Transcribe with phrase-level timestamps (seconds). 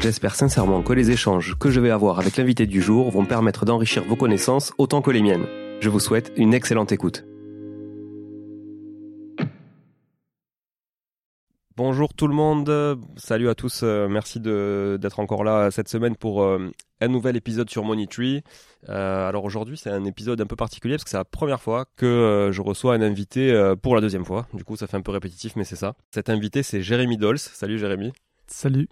[0.00, 3.64] J'espère sincèrement que les échanges que je vais avoir avec l'invité du jour vont permettre
[3.64, 5.46] d'enrichir vos connaissances autant que les miennes.
[5.80, 7.24] Je vous souhaite une excellente écoute.
[11.76, 16.42] Bonjour tout le monde, salut à tous, euh, merci d'être encore là cette semaine pour
[16.42, 16.70] euh,
[17.02, 18.42] un nouvel épisode sur Money Tree.
[18.88, 21.84] Euh, alors aujourd'hui c'est un épisode un peu particulier parce que c'est la première fois
[21.96, 24.46] que je reçois un invité pour la deuxième fois.
[24.54, 25.96] Du coup ça fait un peu répétitif mais c'est ça.
[26.14, 27.38] Cet invité c'est Jérémy Dolls.
[27.38, 28.12] Salut Jérémy.
[28.46, 28.88] Salut.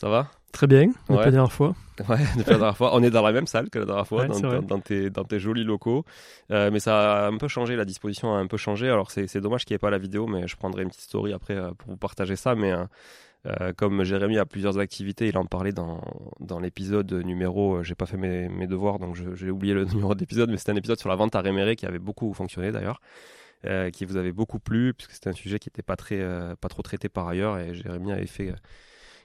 [0.00, 0.30] Ça va?
[0.52, 1.74] Très bien, depuis la dernière fois.
[2.08, 2.96] Ouais, depuis la dernière fois.
[2.96, 5.64] On est dans la même salle que la dernière fois, dans, tes, dans, tes, jolis
[5.64, 6.06] locaux.
[6.50, 8.88] Euh, mais ça a un peu changé, la disposition a un peu changé.
[8.88, 11.34] Alors c'est dommage qu'il n'y ait pas la vidéo, mais je prendrai une petite story
[11.34, 12.54] après euh, pour vous partager ça.
[12.54, 12.72] Mais
[13.46, 16.00] euh, comme Jérémy a plusieurs activités, il en parlait dans,
[16.40, 17.82] dans l'épisode numéro.
[17.82, 20.76] j'ai pas fait mes, mes devoirs, donc j'ai oublié le numéro d'épisode, mais c'était un
[20.76, 23.02] épisode sur la vente à réméré qui avait beaucoup fonctionné d'ailleurs.
[23.92, 26.24] qui vous avait beaucoup plu puisque c'était un sujet qui n'était pas très
[26.58, 28.54] pas trop traité par ailleurs et Jérémy avait fait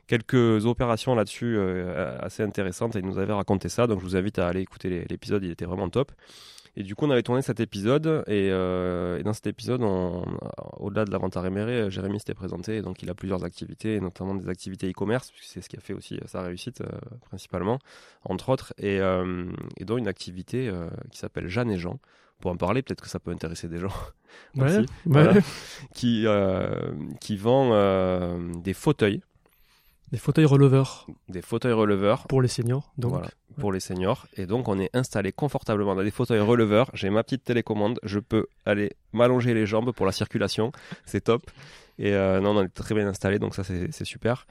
[0.07, 3.87] quelques opérations là-dessus euh, assez intéressantes et il nous avait raconté ça.
[3.87, 6.11] Donc je vous invite à aller écouter l'épisode, il était vraiment top.
[6.77, 9.81] Et du coup, on avait tourné cet épisode et, euh, dans cet épisode,
[10.77, 12.81] au-delà de la vente à réméré, Jérémy s'était présenté.
[12.81, 15.93] donc, il a plusieurs activités, notamment des activités e-commerce, puisque c'est ce qui a fait
[15.93, 16.89] aussi sa réussite euh,
[17.29, 17.79] principalement,
[18.25, 20.69] entre autres, et, et dont une activité
[21.11, 21.97] qui s'appelle Jeanne et Jean.
[22.41, 23.93] Pour en parler, peut-être que ça peut intéresser des gens
[24.57, 25.41] ouais, ouais.
[25.93, 26.25] qui,
[27.21, 29.21] qui vend des fauteuils
[30.15, 31.07] des fauteuils releveurs.
[31.27, 32.25] Des fauteuils releveurs.
[32.27, 33.11] Pour les seniors, donc.
[33.11, 33.27] Voilà,
[33.59, 34.27] pour les seniors.
[34.37, 36.89] Et donc, on est installé confortablement dans des fauteuils releveurs.
[36.93, 37.99] J'ai ma petite télécommande.
[38.01, 40.71] Je peux aller m'allonger les jambes pour la circulation.
[41.05, 41.51] C'est top.
[41.99, 44.47] Et euh, non, on est très bien installé, donc ça, c'est super.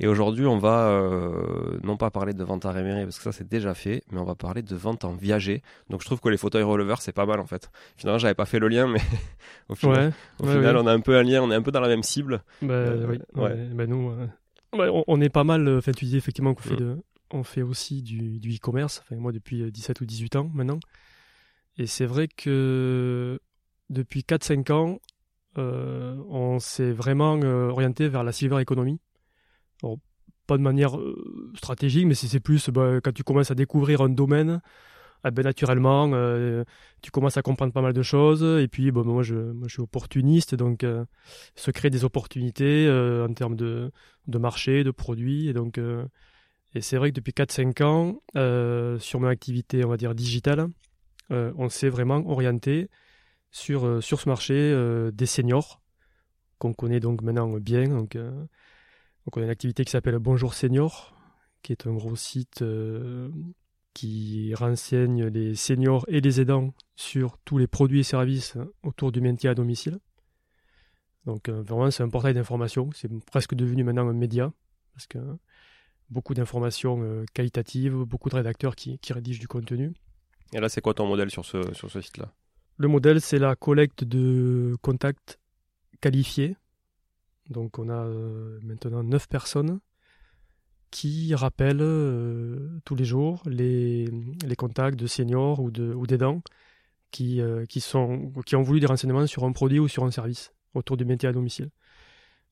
[0.00, 3.32] Et aujourd'hui, on va euh, non pas parler de vente à réméré, parce que ça,
[3.32, 5.62] c'est déjà fait, mais on va parler de vente en viager.
[5.88, 7.70] Donc, je trouve que les fauteuils releveurs, c'est pas mal, en fait.
[7.96, 9.00] Finalement, j'avais pas fait le lien, mais
[9.70, 11.80] au final, au final on a un peu un lien, on est un peu dans
[11.80, 12.42] la même cible.
[12.60, 13.54] Bah, oui, euh, ouais.
[13.72, 14.12] Bah, nous
[14.78, 17.00] on, est pas mal, enfin tu disais effectivement qu'on fait, mm.
[17.32, 20.80] on fait aussi du, du e-commerce, enfin moi depuis 17 ou 18 ans maintenant.
[21.78, 23.38] Et c'est vrai que
[23.90, 25.00] depuis 4-5 ans,
[25.58, 29.00] euh, on s'est vraiment euh, orienté vers la silver economy.
[30.46, 34.08] pas de manière euh, stratégique, mais c'est plus bah, quand tu commences à découvrir un
[34.08, 34.60] domaine,
[35.26, 36.10] eh ben, naturellement,
[37.02, 38.42] tu commences à comprendre pas mal de choses.
[38.60, 40.84] Et puis, bon, moi, je, je suis opportuniste, donc
[41.54, 43.90] se créer des opportunités en termes de,
[44.26, 45.48] de marché, de produits.
[45.48, 45.78] Et donc,
[46.74, 50.68] et c'est vrai que depuis 4-5 ans, sur mon activité, on va dire digitale,
[51.30, 52.88] on s'est vraiment orienté
[53.56, 55.80] sur, euh, sur ce marché euh, des seniors,
[56.58, 57.88] qu'on connaît donc maintenant bien.
[57.88, 61.14] Donc, euh, donc on a une activité qui s'appelle Bonjour Senior,
[61.62, 62.62] qui est un gros site
[63.96, 69.22] qui renseigne les seniors et les aidants sur tous les produits et services autour du
[69.22, 69.98] maintien à domicile.
[71.24, 74.52] Donc vraiment c'est un portail d'information, c'est presque devenu maintenant un média,
[74.92, 75.18] parce que
[76.10, 79.94] beaucoup d'informations qualitatives, beaucoup de rédacteurs qui, qui, rédigent du contenu.
[80.52, 82.30] Et là c'est quoi ton modèle sur ce, sur ce site-là?
[82.78, 85.38] Le modèle, c'est la collecte de contacts
[86.02, 86.56] qualifiés.
[87.48, 89.80] Donc on a euh, maintenant 9 personnes
[90.90, 94.06] qui rappellent euh, tous les jours les,
[94.46, 96.42] les, contacts de seniors ou d'aidants ou
[97.10, 100.10] qui, euh, qui, sont, qui ont voulu des renseignements sur un produit ou sur un
[100.10, 101.70] service autour du métier à domicile.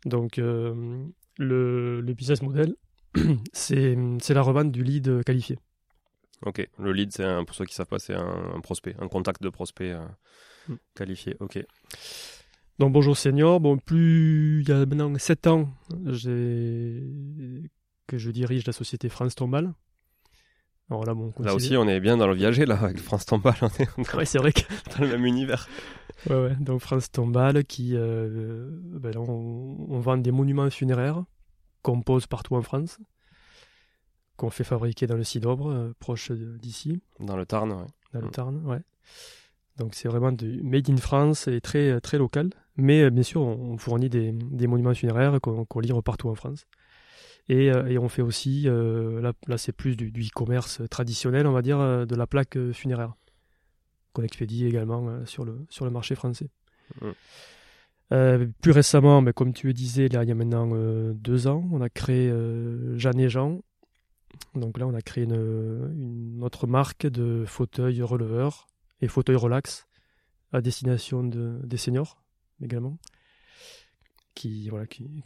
[0.04, 0.94] Donc le,
[1.38, 2.74] le business model,
[3.52, 3.96] c'est
[4.30, 5.58] la revente du lead qualifié.
[6.44, 9.42] Ok, le lead, c'est pour ceux qui ne savent pas, c'est un, prospect, un contact
[9.42, 10.04] de prospect euh,
[10.68, 10.76] hmm.
[10.94, 11.36] qualifié.
[11.40, 11.64] Ok.
[12.78, 15.70] Donc bonjour senior, bon plus il y a maintenant 7 ans
[18.06, 19.72] que je dirige la société France Tombal.
[20.90, 23.54] Alors là, bon, là aussi on est bien dans le viager là avec France Tombal,
[23.62, 24.62] on est, c'est vrai que
[24.92, 25.66] dans le même univers.
[26.28, 26.56] Ouais, ouais.
[26.60, 28.68] Donc France Tombal qui euh,
[29.00, 31.24] ben on, on, vend des monuments funéraires
[31.82, 32.98] qu'on pose partout en France
[34.36, 37.00] qu'on fait fabriquer dans le Cidobre, euh, proche d'ici.
[37.20, 37.86] Dans le Tarn, ouais.
[38.12, 38.30] Dans le mm.
[38.30, 38.80] Tarn, ouais.
[39.76, 42.50] Donc c'est vraiment du made in France et très, très local.
[42.76, 46.66] Mais euh, bien sûr, on, fournit des, des, monuments funéraires qu'on livre partout en France.
[47.48, 51.62] Et, euh, et on fait aussi, là, là c'est plus du, e-commerce traditionnel, on va
[51.62, 53.14] dire, de la plaque funéraire,
[54.12, 56.48] qu'on expédie également sur, le, sur le marché français.
[57.00, 58.46] Mm.
[58.60, 60.70] plus récemment, mais comme tu le disais, là, il y a maintenant
[61.14, 62.32] deux ans, on a créé
[62.96, 63.60] Jeanne et Jean,
[64.54, 68.66] donc là, on a créé une, autre marque de fauteuils releveurs
[69.00, 69.86] et fauteuils relax
[70.52, 72.22] à destination de, des seniors
[72.62, 72.98] également,
[74.34, 75.22] qui, voilà, qui,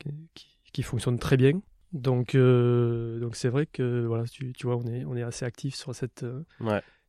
[0.72, 1.60] qui, fonctionnent très bien.
[1.92, 5.44] Donc, euh, donc c'est vrai que voilà, tu, tu, vois, on est, on est assez
[5.44, 6.44] actif sur cette euh,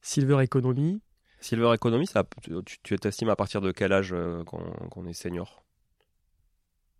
[0.01, 1.01] silver economy.
[1.41, 2.53] Silver economy, ça, tu,
[2.83, 5.63] tu t'estimes à partir de quel âge euh, qu'on, est senior?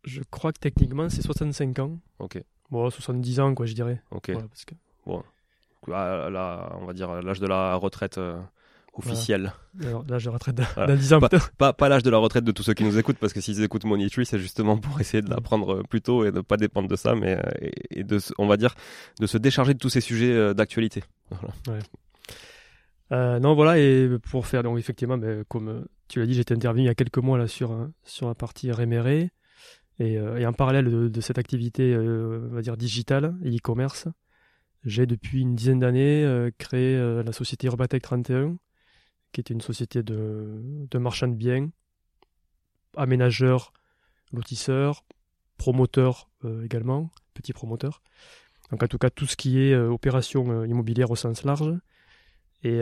[0.03, 1.99] Je crois que techniquement, c'est 65 ans.
[2.19, 2.41] Ok.
[2.69, 4.01] Bon, 70 ans, quoi, je dirais.
[4.11, 4.31] Ok.
[4.31, 5.23] parce que Bon,
[5.87, 8.19] on va dire l'âge de la retraite
[8.99, 9.53] euh, officielle.
[10.07, 11.19] L'âge de retraite d'un 10 ans.
[11.57, 13.61] Pas, pas, l'âge de la retraite de tous ceux qui nous écoutent, parce que s'ils
[13.63, 16.41] écoutent Money Tree, c'est justement pour essayer de l'apprendre euh, plus tôt et de ne
[16.41, 18.75] pas dépendre de ça, mais euh, et, de, on va dire,
[19.19, 21.03] de se décharger de tous ces sujets d'actualité.
[23.11, 26.87] non, voilà, et pour faire, donc effectivement, mais comme tu l'as dit, j'étais intervenu il
[26.87, 29.31] y a quelques mois là sur, sur la partie rémérée.
[30.01, 34.07] Et, et, en parallèle de, de cette activité, on va dire, digitale et e-commerce,
[34.85, 38.57] j'ai depuis une dizaine d'années euh, créé euh, la société Urbatech 31,
[39.31, 41.69] qui était une société de, marchands de biens,
[42.95, 43.73] aménageurs,
[44.31, 45.03] lotisseurs,
[45.57, 48.01] promoteurs euh, également, petits promoteurs.
[48.71, 51.73] Donc en tout cas tout ce qui est opération immobilière au sens large.
[52.63, 52.81] Et,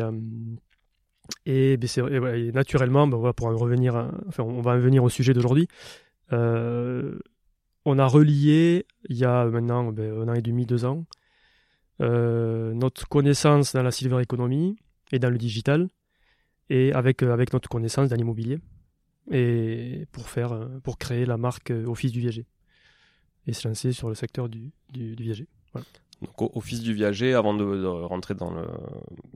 [1.77, 3.95] ben, naturellement, ben, pour en revenir,
[4.27, 5.67] enfin on va en venir au sujet d'aujourd'hui.
[6.31, 11.05] on a relié il y a maintenant ben, un an et demi, deux ans,
[12.01, 14.77] euh, notre connaissance dans la silver economy
[15.11, 15.87] et dans le digital,
[16.69, 18.59] et avec, euh, avec notre connaissance dans l'immobilier,
[19.31, 22.45] et pour, faire, euh, pour créer la marque Office du Viager,
[23.45, 25.47] et se lancer sur le secteur du, viager.
[26.21, 28.65] Donc, Office du viager, avant de, rentrer dans le,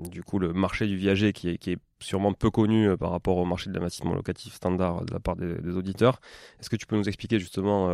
[0.09, 3.69] du coup, le marché du viager qui est, sûrement peu connu par rapport au marché
[3.69, 6.19] de l'investissement locatif standard de la part des, auditeurs,
[6.59, 7.89] est-ce que tu peux nous expliquer justement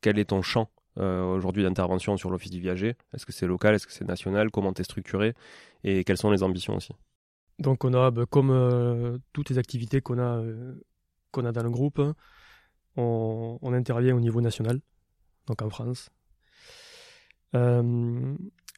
[0.00, 2.96] quel est ton champ euh, aujourd'hui d'intervention sur l'Office du viager?
[3.14, 3.74] Est-ce que c'est local?
[3.74, 4.50] Est-ce que c'est national?
[4.50, 5.34] Comment es structuré?
[5.84, 6.92] Et quelles sont les ambitions aussi?
[7.58, 10.74] Donc on a, bah, comme euh, toutes les activités qu'on a, euh,
[11.34, 12.00] dans le groupe,
[12.96, 14.80] on, intervient au niveau national,
[15.46, 16.10] donc en France.
[17.52, 18.36] on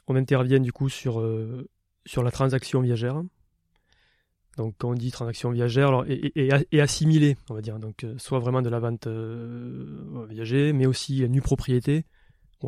[0.09, 3.23] intervient du coup sur, la transaction viagère.
[4.59, 8.61] Donc quand on dit transaction viagère, alors, et, assimilée, on va dire, donc soit vraiment
[8.61, 9.09] de la vente
[10.29, 12.05] viager, mais aussi nue propriété,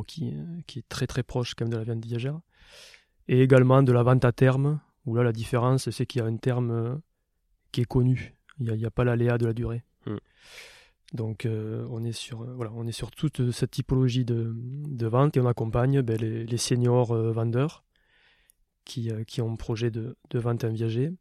[0.07, 0.33] qui,
[0.67, 2.41] qui est très très proche quand même de la viande viagère.
[3.29, 6.27] Et également de la vente à terme, où là la différence c'est qu'il y a
[6.27, 7.01] un terme
[7.73, 8.35] qui est connu.
[8.59, 9.83] Il n'y a, a, pas l'aléa de la durée.
[10.07, 10.19] Hmm.
[11.13, 15.41] Donc on est sur voilà, on est sur toute cette typologie de, de vente et
[15.41, 17.85] on accompagne ben, les, les, seniors vendeurs
[18.85, 21.13] qui, qui ont un projet de, de vente en viager.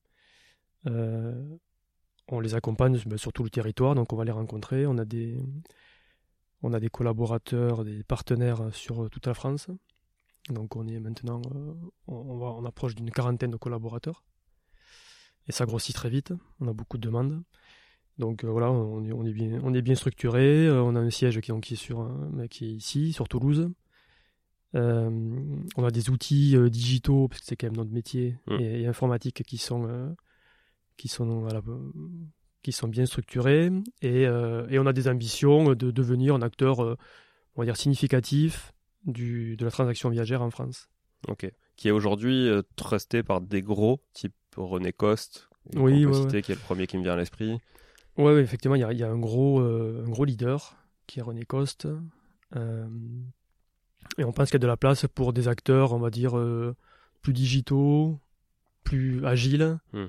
[0.86, 4.86] on les accompagne ben, sur tout le territoire, donc on va les rencontrer.
[4.86, 5.38] On a des,
[6.64, 9.68] on a des collaborateurs, des partenaires sur toute la France.
[10.50, 11.42] Donc on est maintenant,
[12.08, 14.24] on, va, on approche d'une quarantaine de collaborateurs.
[15.48, 17.44] Et ça grossit très vite, on a beaucoup de demandes.
[18.18, 20.70] Donc voilà, on, on, est bien, on est bien structuré.
[20.70, 22.10] on a un siège qui, qui, est, sur,
[22.50, 23.72] qui est ici, sur Toulouse.
[24.76, 25.10] Euh,
[25.76, 28.60] on a des outils euh, digitaux, parce que c'est quand même notre métier, Mm.
[28.60, 30.10] et, et informatiques qui sont, euh,
[30.98, 31.92] qui, sont, voilà, euh,
[32.64, 33.70] qui sont bien structurés.
[34.02, 36.96] Et, euh, et on a des ambitions de devenir un acteur, euh,
[37.56, 38.72] on va dire, significatif
[39.06, 40.90] du, de la transaction viagère en France.
[41.28, 41.52] Ok.
[41.76, 46.56] Qui est aujourd'hui euh, trusté par des gros, type René Coste, Oui, ouais, qui est
[46.56, 47.60] le premier qui me vient à l'esprit.
[48.18, 50.76] Ouais, ouais, effectivement, il y a, il y a un, gros, euh, un gros leader
[51.08, 51.88] qui est René Coste.
[52.56, 52.88] Euh,
[54.18, 56.38] et on pense qu'il y a de la place pour des acteurs, on va dire,
[56.38, 56.76] euh,
[57.22, 58.20] plus digitaux,
[58.84, 59.78] plus agiles.
[59.94, 60.08] Hmm.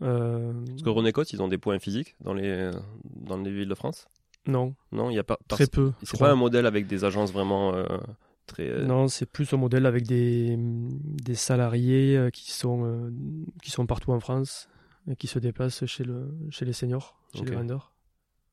[0.00, 2.72] Parce que René Coste, ils ont des points physiques dans les,
[3.04, 4.08] dans les villes de France?
[4.46, 5.38] Non, Non, il y a pas.
[5.48, 5.92] très peu.
[6.00, 6.28] je C'est crois.
[6.28, 7.84] pas un modèle avec des agences vraiment euh,
[8.46, 8.68] très.
[8.68, 13.12] euh, Non, c'est plus un modèle avec des, des salariés euh, qui sont,
[13.62, 14.68] qui sont partout en France
[15.10, 17.92] et qui se déplacent chez, le, chez les seniors, chez les vendeurs.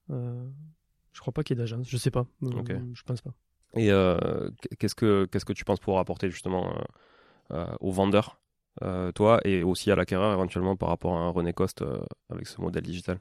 [0.09, 2.25] Je crois pas qu'il y ait d'agence, je sais pas.
[2.41, 3.33] Je pense pas.
[3.75, 3.87] Et
[4.79, 6.73] qu'est-ce que qu'est-ce que tu penses pouvoir apporter justement
[7.79, 8.39] aux vendeurs,
[9.15, 11.83] toi, et aussi à l'acquéreur éventuellement par rapport à un René Coste
[12.29, 13.19] avec ce modèle digital?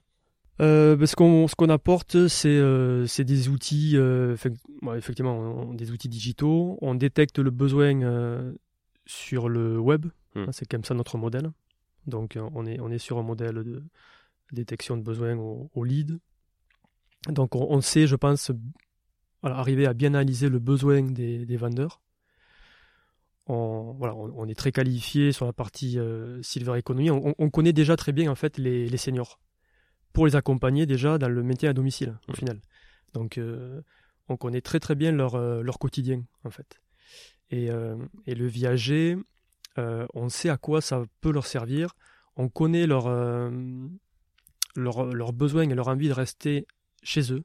[0.61, 4.37] Euh, ben, ce qu'on ce qu'on apporte, c'est euh, c'est des outils, euh,
[4.83, 6.79] ouais, effectivement, on- des outils digitaux.
[6.83, 8.53] On détecte le besoin
[9.07, 10.07] sur le web.
[10.35, 10.41] Hmm.
[10.41, 11.51] Hein, C'est comme ça notre modèle.
[12.07, 13.83] Donc on est on est sur un modèle de
[14.53, 16.19] détection de besoin au, au lead.
[17.29, 18.51] Donc on, on sait, je pense,
[19.43, 22.01] voilà, arriver à bien analyser le besoin des, des vendeurs.
[23.47, 25.99] On, voilà, on, est très qualifié sur la partie
[26.43, 27.11] silver economy.
[27.11, 29.39] On, on connaît déjà très bien en fait les, les seniors
[30.13, 32.61] pour les accompagner déjà dans le maintien à domicile au final.
[33.15, 33.81] Donc euh,
[34.29, 36.81] on connaît très très bien leur, euh, leur quotidien en fait.
[37.51, 37.97] Et, euh,
[38.27, 39.17] et le viager,
[39.79, 41.95] euh, on sait à quoi ça peut leur servir.
[42.37, 43.51] On connaît leur, euh,
[44.77, 46.67] leur, leurs besoins et leur envie de rester
[47.03, 47.45] chez eux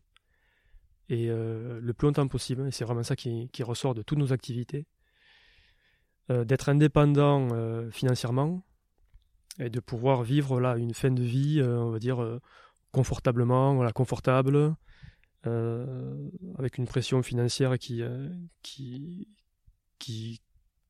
[1.09, 2.67] et le plus longtemps possible.
[2.67, 4.87] Et c'est vraiment ça qui, qui ressort de toutes nos activités.
[6.29, 7.49] D'être indépendant
[7.91, 8.63] financièrement
[9.59, 12.39] et de pouvoir vivre là une fin de vie, euh, on va dire euh,
[12.91, 14.75] confortablement, voilà, confortable,
[15.45, 18.01] euh, avec une pression financière qui
[18.61, 19.27] qui
[19.99, 20.41] qui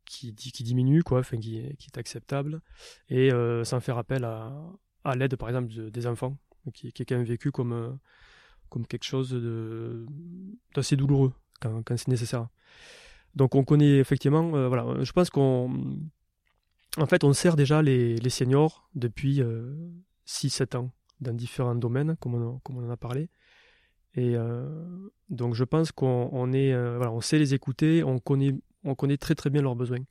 [0.05, 2.61] qui, di- qui diminue quoi, enfin qui, est- acceptable
[3.09, 3.31] et
[3.63, 4.53] sans faire appel à,
[5.03, 6.37] à l'aide par exemple de- des enfants
[6.73, 7.97] qui, est quand même vécu comme
[8.69, 9.31] comme quelque chose
[10.75, 12.47] d'assez douloureux quand, quand c'est nécessaire.
[13.35, 15.97] Donc on connaît effectivement, voilà, je pense qu'on
[16.97, 19.41] en fait, on sert déjà les, seniors depuis
[20.27, 23.29] 6-7 ans dans différents domaines, comme on, en a parlé.
[24.15, 28.53] Et euh, donc, je pense qu'on on est, euh, on sait les écouter, on connaît,
[28.83, 30.05] on connaît très très bien leurs besoins.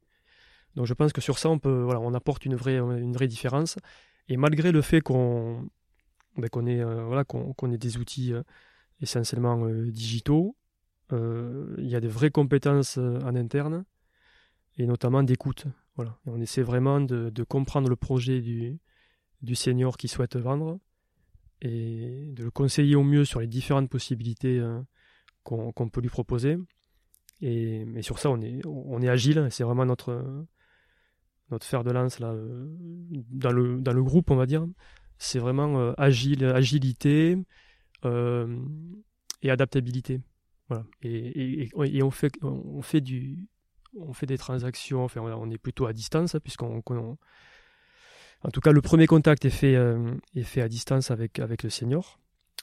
[0.75, 3.29] Donc, je pense que sur ça, on peut, voilà, on apporte une vraie, une vraie
[3.29, 3.77] différence.
[4.29, 5.69] Et malgré le fait qu'on,
[6.37, 8.43] ben, ait, euh, voilà, ait des outils euh,
[9.01, 10.57] essentiellement euh, digitaux,
[11.13, 13.85] euh, il y a des vraies compétences euh, en interne
[14.79, 15.67] et notamment d'écoute.
[16.27, 20.79] On essaie vraiment de, comprendre le projet du, senior qui souhaite vendre
[21.61, 24.81] et de le conseiller au mieux sur les différentes possibilités euh,
[25.45, 26.59] qu'on peut lui proposer.
[27.41, 29.49] Et, sur ça, on est, agile.
[29.51, 30.47] C'est vraiment notre,
[31.51, 32.67] notre fer de lance euh,
[33.31, 34.67] dans, le, groupe, on va dire.
[35.19, 37.37] C'est vraiment euh, agile, agilité
[38.05, 40.21] et adaptabilité.
[41.03, 43.47] Et, on, fait du,
[43.99, 46.83] on fait des transactions, enfin, on est plutôt à distance, hein, puisqu'on.
[46.89, 47.19] on-
[48.45, 50.15] en tout cas, le premier contact est fait, euh,
[50.57, 52.19] à distance avec, le senior.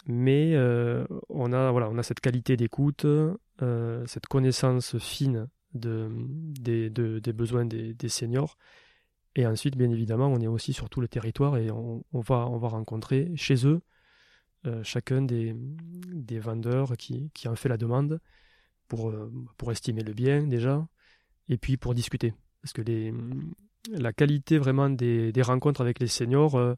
[0.07, 7.33] Mais euh, on, a, cette qualité d'écoute, euh, cette connaissance fine de, des, de- des
[7.33, 8.57] besoins des, seniors.
[9.35, 12.57] Et ensuite, bien évidemment, on est aussi sur tout le territoire et on, va, on
[12.57, 13.81] va rencontrer chez eux
[14.83, 15.55] chacun des,
[16.39, 18.19] vendeurs qui, qui en fait la demande
[18.89, 20.85] pour estimer le bien déjà
[21.49, 22.33] et puis pour discuter.
[22.61, 23.13] Parce que les,
[23.91, 26.75] la qualité vraiment des, des rencontres avec les seniors euh,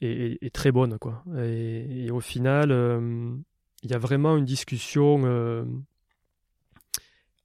[0.00, 0.98] est, est- est très bonne.
[0.98, 1.24] Quoi.
[1.38, 3.34] Et, et au final, euh,
[3.82, 5.64] il y a vraiment une discussion euh,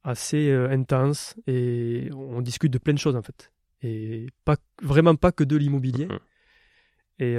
[0.03, 3.51] assez intense et on discute de plein de choses en fait.
[3.81, 6.07] Et pas, vraiment pas que de l'immobilier.
[6.07, 6.19] Mhm.
[7.19, 7.33] Et,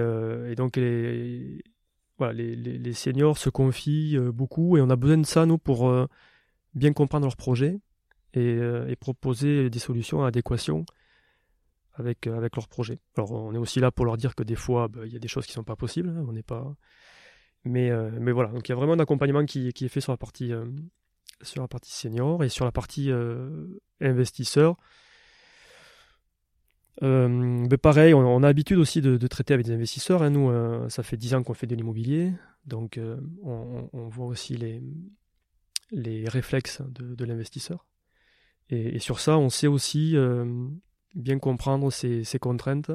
[0.52, 1.62] et, donc les,
[2.16, 5.59] voilà, les, les, les, seniors se confient beaucoup et on a besoin de ça, nous,
[5.59, 5.92] pour
[6.75, 7.80] bien comprendre leur projet
[8.35, 10.85] et, et proposer des solutions à adéquation
[11.95, 12.99] avec, avec leur projet.
[13.17, 15.21] Alors on est aussi là pour leur dire que des fois, bah, il y a
[15.21, 16.09] des choses qui ne sont pas possibles.
[16.09, 16.75] Hein, on n'est pas...
[17.64, 20.12] Mais, mais voilà, donc il y a vraiment un accompagnement qui, qui est fait sur
[20.12, 20.53] la partie,
[21.41, 23.11] sur la partie senior et sur la partie
[24.03, 24.76] investisseur.
[27.03, 30.23] Euh, mais pareil, on, a l'habitude aussi de, traiter avec des investisseurs.
[30.23, 30.31] Hein.
[30.31, 32.33] Nous, euh, ça fait 10 ans qu'on fait de l'immobilier,
[32.67, 34.81] donc euh, on, voit aussi les,
[35.91, 37.87] les réflexes de l'investisseur.
[38.71, 40.16] Et, et, sur ça, on sait aussi
[41.14, 42.90] bien comprendre ses, ses, contraintes,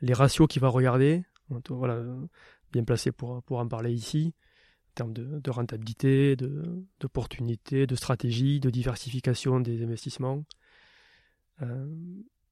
[0.00, 1.24] les ratios qu'il va regarder.
[1.68, 2.02] Voilà,
[2.72, 4.34] bien placé pour, pour en parler ici,
[4.90, 6.36] en termes de, de rentabilité,
[7.00, 10.44] d'opportunité, de stratégie, de diversification des investissements.
[11.60, 11.86] Euh,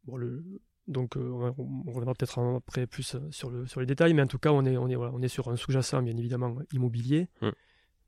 [0.05, 0.45] bon, le,
[0.87, 4.27] donc euh, on, reviendra peut-être après plus euh, sur, le, sur les détails, mais en
[4.27, 7.29] tout cas on est, on est, voilà, on est sur un sous-jacent bien évidemment immobilier
[7.41, 7.51] mm.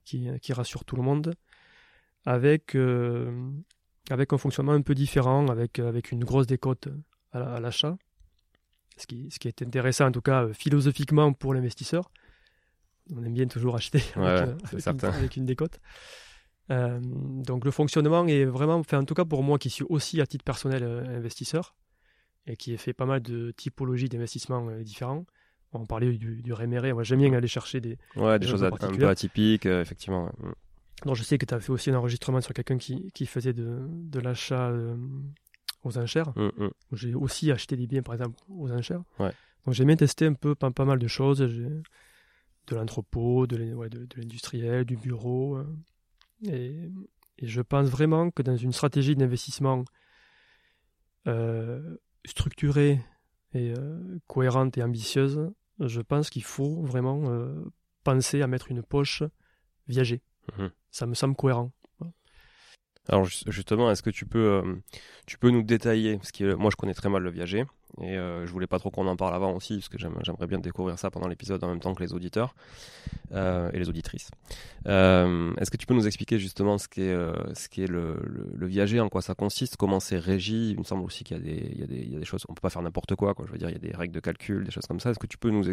[0.04, 1.34] qui, qui, rassure tout le monde,
[2.24, 2.76] avec,
[4.10, 6.88] avec un fonctionnement un peu différent, avec, avec une grosse décote
[7.32, 7.96] à, l'achat,
[8.96, 12.10] ce, qui, ce qui est intéressant en tout cas philosophiquement pour l'investisseur.
[13.14, 15.80] On aime bien toujours acheter avec, une, avec, une, décote.
[16.70, 20.20] Euh, donc le fonctionnement est vraiment, enfin, en tout cas pour moi qui suis aussi
[20.20, 21.74] à titre personnel euh, investisseur
[22.46, 25.24] et qui ai fait pas mal de typologies d'investissements euh, différents.
[25.72, 28.70] On parlait du, du réméré, moi j'aime bien aller chercher des, ouais, des, choses un
[28.70, 30.30] peu atypiques, effectivement.
[31.14, 33.80] Je sais que tu as fait aussi un enregistrement sur quelqu'un qui, qui, faisait de,
[33.88, 34.72] de l'achat
[35.82, 36.32] aux enchères.
[36.36, 36.70] Mm, mm.
[36.92, 39.02] J'ai aussi acheté des biens par exemple aux enchères.
[39.18, 39.32] Ouais.
[39.64, 41.40] Donc j'ai bien testé un peu pas, pas mal de choses.
[41.40, 43.56] De l'entrepôt, de
[44.16, 45.58] l'industriel, du bureau.
[46.48, 46.90] Et,
[47.42, 49.84] je pense vraiment que dans une stratégie d'investissement
[51.26, 53.00] euh, structurée
[53.54, 57.64] et euh, cohérente et ambitieuse, je pense qu'il faut vraiment euh,
[58.04, 59.24] penser à mettre une poche
[59.88, 60.22] viager.
[60.58, 60.70] Mhm.
[60.90, 61.72] Ça me semble cohérent.
[63.08, 64.62] Alors justement, est-ce que tu peux,
[65.26, 67.64] tu peux nous détailler, parce que moi je connais très mal le viager,
[68.00, 70.60] et euh, je voulais pas trop qu'on en parle avant aussi, parce que j'aimerais bien
[70.60, 72.54] découvrir ça pendant l'épisode en même temps que les auditeurs
[73.32, 74.30] euh, et les auditrices.
[74.86, 77.16] Euh, est-ce que tu peux nous expliquer justement ce qu'est
[77.54, 78.22] ce qu'est le,
[78.54, 80.70] le, viager, en quoi ça consiste, comment c'est régi?
[80.70, 82.70] Il me semble aussi qu'il y, y, y, y, a des choses, on peut pas
[82.70, 83.46] faire n'importe quoi, quoi.
[83.48, 85.10] Je veux dire, il y a des règles de calcul, des choses comme ça.
[85.10, 85.64] Est-ce que tu peux nous,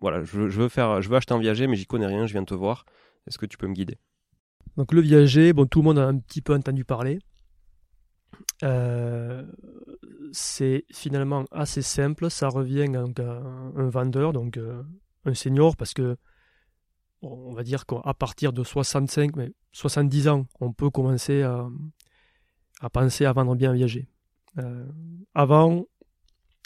[0.00, 2.32] voilà, je, je, veux faire, je veux acheter un viager, mais j'y connais rien, je
[2.32, 2.86] viens de te voir.
[3.26, 3.98] Est-ce que tu peux me guider?
[4.76, 7.18] Donc le viager, bon, tout le monde a un petit peu entendu parler.
[8.62, 9.44] Euh,
[10.32, 12.30] c'est finalement assez simple.
[12.30, 14.82] Ça revient à un vendeur, donc euh,
[15.24, 16.16] un senior, parce que
[17.22, 21.68] on va dire qu'à partir de 65, mais 70 ans, on peut commencer à,
[22.90, 24.08] penser à vendre bien viager.
[24.58, 24.86] Euh,
[25.34, 25.84] avant,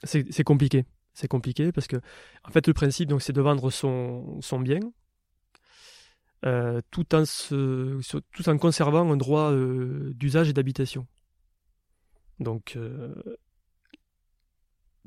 [0.04, 0.84] c'est compliqué.
[1.12, 1.96] C'est compliqué parce que,
[2.44, 4.80] en fait, le principe, donc, c'est de vendre son bien
[6.90, 7.98] tout, en se,
[8.32, 9.52] tout en conservant un droit
[10.14, 11.06] d'usage et d'habitation.
[12.40, 13.14] Donc, euh,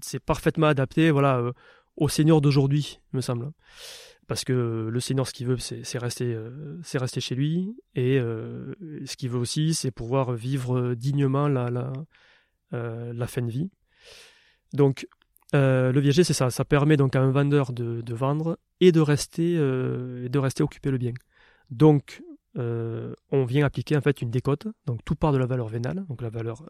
[0.01, 1.53] c'est parfaitement adapté voilà, euh,
[1.95, 3.51] au senior d'aujourd'hui, me semble.
[4.27, 7.75] Parce que le senior, ce qu'il veut, c'est rester, euh, rester chez lui.
[7.95, 11.69] Et ce qu'il veut aussi, c'est pouvoir vivre dignement la,
[12.71, 13.69] la fin de vie.
[14.73, 15.07] Donc,
[15.53, 16.49] le viager, c'est ça.
[16.49, 19.57] Ça permet donc à un vendeur de, vendre et de rester,
[20.61, 21.13] occupé le bien.
[21.69, 22.21] Donc,
[22.55, 24.67] on vient appliquer en fait une décote.
[24.85, 26.63] Donc, tout part de la valeur vénale, donc la valeur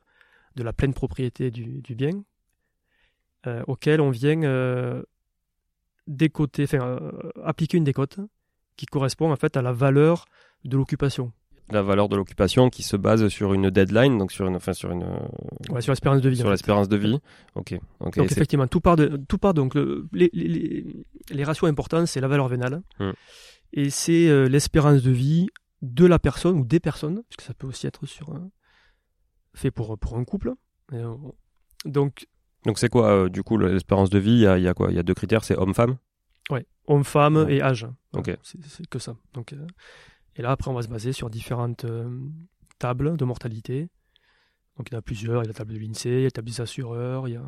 [0.58, 2.24] de la pleine propriété du, bien,
[3.46, 5.04] euh, auquel on vient euh,
[6.10, 8.20] euh, appliquer une décote
[8.76, 10.26] qui correspond en fait à la valeur
[10.66, 11.32] de l'occupation.
[11.70, 14.92] La valeur de l'occupation qui se base sur une deadline, donc sur une, enfin sur
[14.92, 15.04] une,
[15.70, 16.38] ouais, sur l'espérance de vie.
[16.38, 17.20] Sur l'espérance de vie.
[17.56, 17.78] Ok.
[18.00, 20.86] donc effectivement, tout part de, tout part donc les, les,
[21.30, 23.12] les, ratios importants, c'est la valeur vénale hmm.
[23.74, 25.48] et c'est l'espérance de vie
[25.82, 28.50] de la personne ou des personnes, puisque ça peut aussi être sur un,
[29.54, 30.54] fait pour, pour un couple.
[30.94, 31.16] Euh,
[31.86, 32.28] donc,
[32.66, 34.32] donc c'est quoi, euh, du coup, l'espérance de vie?
[34.32, 34.90] Il y a, y a, quoi?
[34.92, 35.98] Il y a deux critères, c'est homme-femme?
[36.50, 37.88] Ouais, homme-femme et âge.
[38.14, 38.32] Ok.
[38.44, 39.16] C'est que ça.
[39.34, 39.68] Donc, euh,
[40.38, 41.86] et là, après, on va se baser sur différentes
[42.80, 43.90] tables de mortalité.
[44.78, 45.44] Donc, il y en a plusieurs.
[45.44, 47.34] Il y a la table de l'INSEE, il y a la table des assureurs, il
[47.34, 47.44] y a...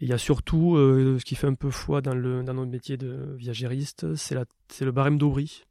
[0.00, 2.96] il y a surtout, ce qui fait un peu foi dans, le, dans notre métier
[2.96, 5.64] de viagériste, c'est le barème d'Aubry.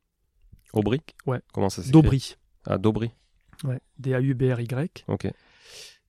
[0.73, 1.01] Aubry?
[1.25, 1.39] Ouais.
[1.53, 1.91] Comment ça s'écrit?
[1.93, 2.35] D'Aubry.
[2.65, 3.11] Ah, d'Aubry.
[3.63, 5.05] Ouais, D-A-U-B-R-Y.
[5.07, 5.31] Ok.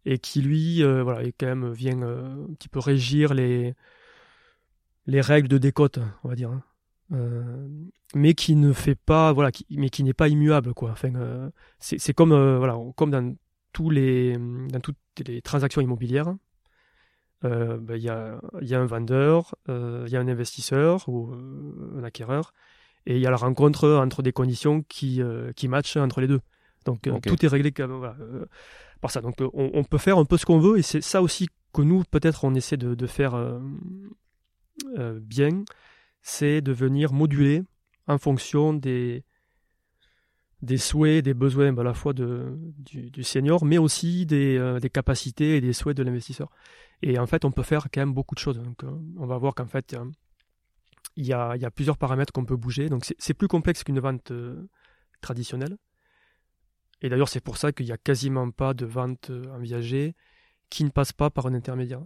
[0.05, 3.75] Et qui, lui, euh, voilà, quand même vient euh, un petit peu régir les,
[5.07, 6.51] les règles de décote, on va dire.
[6.51, 6.62] Hein.
[7.11, 10.90] Mais qui ne fait pas, voilà, qui, mais qui n'est pas immuable, quoi.
[10.90, 13.35] Enfin, c'est comme, voilà, comme dans
[13.73, 16.35] tous les, dans toutes les transactions immobilières,
[17.42, 21.33] ben, il y, a, y, a, un vendeur, il y a un investisseur ou
[21.97, 22.53] un acquéreur,
[23.07, 25.23] et il y a la rencontre entre des conditions qui,
[25.57, 26.40] qui matchent entre les deux.
[26.85, 28.16] Donc tout est réglé voilà,
[29.01, 29.21] par ça.
[29.21, 31.83] Donc on, on, peut faire un peu ce qu'on veut, et c'est ça aussi que
[31.83, 33.61] nous, peut-être, on essaie de, de faire
[35.21, 35.64] bien,
[36.29, 37.62] c'est de venir moduler
[38.07, 39.25] en fonction des,
[40.77, 45.61] souhaits, des besoins à la fois du, senior, mais aussi des, euh, des, capacités et
[45.62, 46.51] des souhaits de l'investisseur.
[47.01, 48.59] Et en fait, on peut faire quand même beaucoup de choses.
[48.59, 50.05] Euh, on va voir qu'en fait, euh,
[51.17, 52.91] il y, a, il y, a, plusieurs paramètres qu'on peut bouger.
[52.91, 54.31] Donc, c'est plus complexe qu'une vente
[55.23, 55.79] traditionnelle.
[57.01, 60.14] Et d'ailleurs, c'est pour ça qu'il n'y a quasiment pas de vente en viager
[60.69, 62.03] qui ne passe pas par un intermédiaire.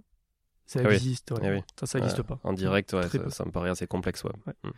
[0.72, 2.40] Ça ah existe, eh ça, ça n'existe pas.
[2.44, 2.96] En direct,
[3.28, 4.24] ça, me paraît assez complexe.
[4.24, 4.70] Mm.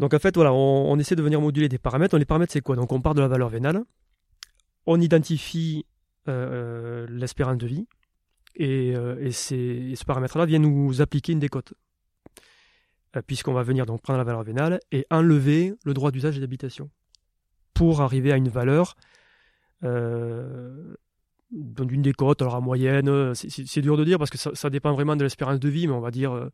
[0.00, 2.18] Donc en fait, voilà, on, essaie de venir moduler des paramètres.
[2.18, 2.74] les paramètres, c'est quoi?
[2.74, 3.84] Donc on part de la valeur vénale,
[4.86, 5.86] on identifie
[6.26, 7.86] euh, l'espérance de vie,
[8.56, 11.72] et, euh, ce paramètre-là vient nous appliquer une décote.
[13.14, 16.40] Euh, puisqu'on va venir donc prendre la valeur vénale et enlever le droit d'usage et
[16.40, 16.90] d'habitation
[17.74, 18.96] pour arriver à une valeur
[21.50, 25.24] d'une décote, alors à moyenne, c'est dur de dire parce que ça, dépend vraiment de
[25.24, 26.50] l'espérance de vie, mais on va dire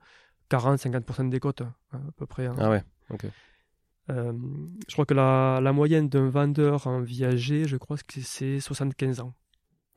[0.50, 2.46] 40-50% de décote à peu près.
[2.46, 2.56] Hein.
[2.58, 3.26] Ah ouais, ok.
[4.10, 4.32] Euh,
[4.88, 9.20] je crois que la, la moyenne d'un vendeur en viager, je crois que c'est 75
[9.20, 9.34] ans.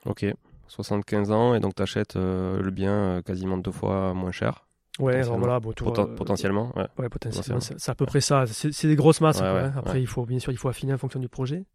[0.05, 0.25] Ok,
[0.67, 4.65] 75 ans, et donc tu achètes euh, le bien euh, quasiment deux fois moins cher.
[4.97, 6.73] Ouais, alors voilà, bon, potentiellement.
[6.75, 8.45] Ouais, ouais potentiellement, c'est à peu près ça.
[8.47, 9.41] C'est des grosses masses.
[9.41, 9.71] Hein.
[9.75, 11.65] Après, il faut bien sûr, il faut affiner en fonction du projet.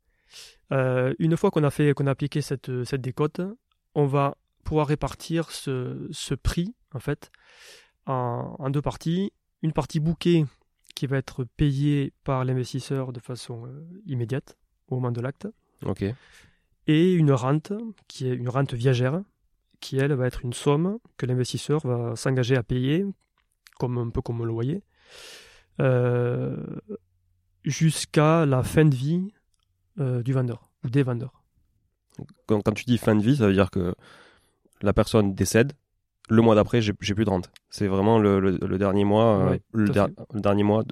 [0.70, 3.40] Une fois qu'on a fait, qu'on a appliqué cette, cette décote,
[3.94, 7.30] on va pouvoir répartir ce, ce prix en fait
[8.06, 9.32] en, en, deux parties.
[9.62, 10.44] Une partie bouquet
[10.94, 14.56] qui va être payé par l'investisseur de façon euh, immédiate
[14.88, 15.48] au moment de l'acte.
[15.84, 16.04] Ok.
[16.86, 17.72] Et une rente
[18.08, 19.22] qui est une rente viagère
[19.80, 23.04] qui elle va être une somme que l'investisseur va s'engager à payer
[23.78, 24.82] comme un peu comme le loyer
[25.80, 26.56] euh,
[27.64, 29.32] jusqu'à la fin de vie
[29.98, 31.42] euh, du vendeur ou des vendeurs.
[32.46, 33.94] Quand, quand tu dis fin de vie, ça veut dire que
[34.82, 35.72] la personne décède
[36.30, 37.50] le mois d'après, j'ai plus de rente.
[37.68, 39.52] C'est vraiment le, le, dernier mois.
[39.52, 39.90] Euh, le,
[40.40, 40.84] dernier mois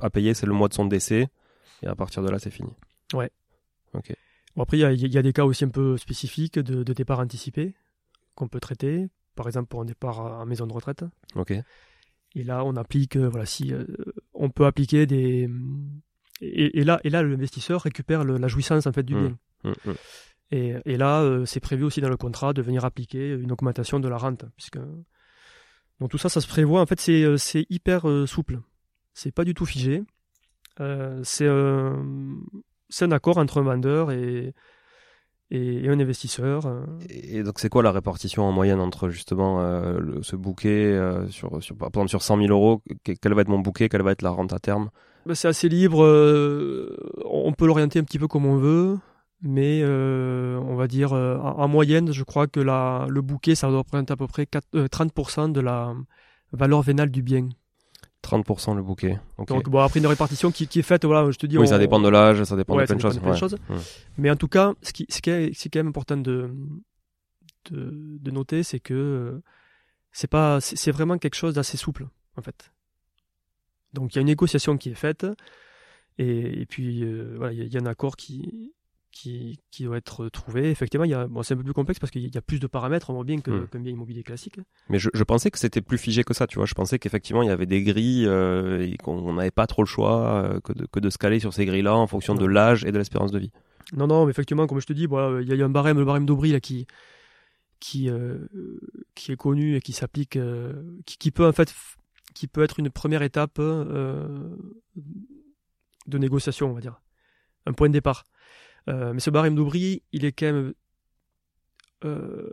[0.00, 1.28] à payer, c'est le mois de son décès.
[1.82, 2.70] Et à partir de là, c'est fini.
[3.14, 3.30] Ouais.
[3.94, 4.14] Ok.
[4.56, 7.20] Bon, après, il y, y, a des cas aussi un peu spécifiques de, de départ
[7.20, 7.74] anticipé
[8.34, 9.08] qu'on peut traiter.
[9.34, 11.04] Par exemple, pour un départ en maison de retraite.
[11.36, 11.54] Ok.
[12.34, 13.84] Et là, on applique, euh, voilà, si euh,
[14.34, 15.48] on peut appliquer des.
[16.40, 19.20] Et, et là, et là l'investisseur récupère la jouissance en fait du mmh.
[19.20, 19.38] bien.
[19.64, 19.94] Mmh, mmh.
[20.52, 24.08] Et, là, euh, c'est prévu aussi dans le contrat de venir appliquer une augmentation de
[24.08, 24.44] la rente.
[24.56, 24.78] Puisque...
[26.00, 26.80] Donc tout ça, ça se prévoit.
[26.80, 27.36] En fait, c'est, euh,
[27.68, 28.60] hyper euh, souple.
[29.14, 30.02] C'est pas du tout figé.
[31.22, 34.54] c'est, un accord entre un vendeur et,
[35.50, 36.62] et, un investisseur.
[37.08, 39.60] Et donc c'est quoi la répartition en moyenne entre justement
[40.22, 40.98] ce bouquet
[41.28, 44.12] sur, sur, par exemple sur 100 000 euros Quel va être mon bouquet Quelle va
[44.12, 44.90] être la rente à terme?
[45.26, 46.00] Ben, C'est assez libre.
[47.24, 48.98] on peut l'orienter un petit peu comme on veut
[49.42, 53.68] mais euh, on va dire euh, en, moyenne, je crois que la, le bouquet, ça
[53.68, 55.94] représente à peu près 4, 30% euh, de la
[56.52, 57.48] valeur vénale du bien.
[58.22, 59.18] 30% le bouquet.
[59.46, 61.56] Donc bon, après une répartition qui, qui, est faite, voilà, je te dis.
[61.56, 63.18] Oui, ça dépend de l'âge, ça dépend de plein, de choses.
[63.18, 63.56] de choses.
[64.18, 66.18] Mais en tout cas, ce qui, ce qui, est, ce qui est quand même important
[66.18, 66.54] de,
[67.70, 69.40] de, de noter, c'est que
[70.12, 72.70] c'est pas, c'est vraiment quelque chose d'assez souple, en fait.
[73.92, 75.26] Donc il y a une négociation qui est faite,
[76.18, 77.04] et, et puis
[77.36, 78.72] voilà, il y, a un accord qui,
[79.12, 80.70] qui, qui doit être trouvé.
[80.70, 82.60] Effectivement, il y a, bon, c'est un peu plus complexe parce qu'il y a plus
[82.60, 83.68] de paramètres, on voit bien que, hmm.
[83.68, 84.58] qu'un bien immobilier classique.
[84.88, 86.66] Mais je, je pensais que c'était plus figé que ça, tu vois.
[86.66, 89.86] Je pensais qu'effectivement, il y avait des grilles euh, et qu'on n'avait pas trop le
[89.86, 92.84] choix euh, que, de, que de se caler sur ces grilles-là en fonction de l'âge
[92.84, 93.50] et de l'espérance de vie.
[93.92, 96.26] Non, non, mais effectivement, comme je te dis, il y, a un barème, le barème
[96.26, 96.86] d'Aubry là, qui,
[97.80, 98.38] qui, euh,
[99.14, 100.38] qui est connu et qui s'applique,
[101.06, 101.74] qui, qui, peut en fait,
[102.34, 103.60] qui peut être une première étape
[106.10, 107.00] de négociation, on va dire.
[107.66, 108.24] Un point de départ.
[108.88, 110.74] Euh, mais ce barème d'ouvriers, il est quand même.
[112.04, 112.52] Euh,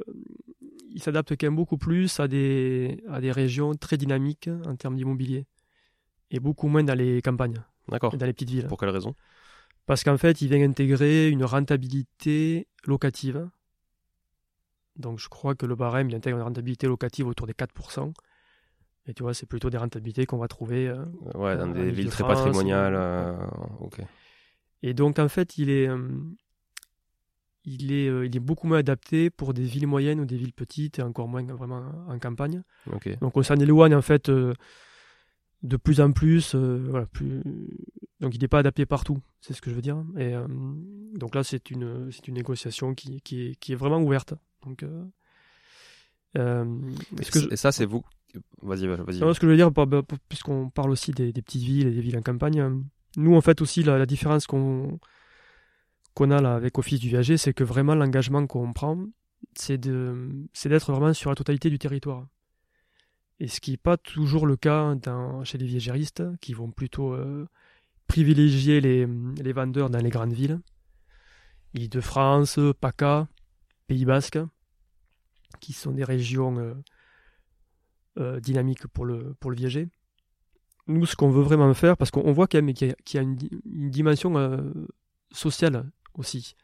[0.91, 4.95] il s'adapte quand même beaucoup plus à des, à des régions très dynamiques en termes
[4.95, 5.45] d'immobilier.
[6.31, 7.63] Et beaucoup moins dans les campagnes.
[7.87, 8.15] D'accord.
[8.17, 8.67] Dans les petites villes.
[8.67, 9.15] Pour quelle raison?
[9.85, 13.49] Parce qu'en fait, il vient intégrer une rentabilité locative.
[14.97, 18.11] Donc je crois que le barème, il intègre une rentabilité locative autour des 4%.
[19.07, 20.87] Et tu vois, c'est plutôt des rentabilités qu'on va trouver.
[20.87, 21.03] Euh,
[21.35, 23.37] ouais, dans des villes très patrimoniales.
[23.79, 24.01] ok.
[24.83, 26.07] Et donc, en fait, il est, euh,
[27.65, 30.53] il est, euh, il est beaucoup moins adapté pour des villes moyennes ou des villes
[30.53, 32.63] petites et encore moins vraiment en campagne.
[33.21, 34.53] Donc, on s'en éloigne, en fait, euh,
[35.63, 37.41] de plus en plus, voilà, plus...
[38.19, 40.03] donc il n'est pas adapté partout, c'est ce que je veux dire.
[40.17, 40.35] Et
[41.15, 44.35] donc là, c'est une, une négociation qui, qui, est, qui est vraiment ouverte.
[44.63, 44.85] Donc,
[46.35, 48.03] et, ça, c'est vous.
[48.61, 49.19] Vas-y, vas-y.
[49.19, 49.71] ce que je veux dire,
[50.29, 52.83] puisqu'on parle aussi des, petites villes et des villes en campagne,
[53.17, 54.99] nous, en fait, aussi, la, différence qu'on
[56.13, 59.05] qu'on a avec Office du viager, c'est que vraiment l'engagement qu'on prend,
[59.53, 62.25] c'est d'être vraiment sur la totalité du territoire.
[63.39, 64.95] Et ce qui n'est pas toujours le cas
[65.43, 67.47] chez les viagéristes, qui vont plutôt euh,
[68.07, 69.07] privilégier les,
[69.39, 70.59] les, vendeurs dans les grandes villes.
[71.75, 73.27] Île-de-France, PACA,
[73.85, 74.39] Pays Basque,
[75.59, 76.73] qui sont des régions euh,
[78.17, 79.87] euh, dynamiques pour le, pour le viager.
[80.87, 83.35] Nous, ce qu'on veut vraiment faire, parce qu'on voit quand même qu'il y, a une,
[83.89, 84.33] dimension
[85.31, 86.55] sociale aussi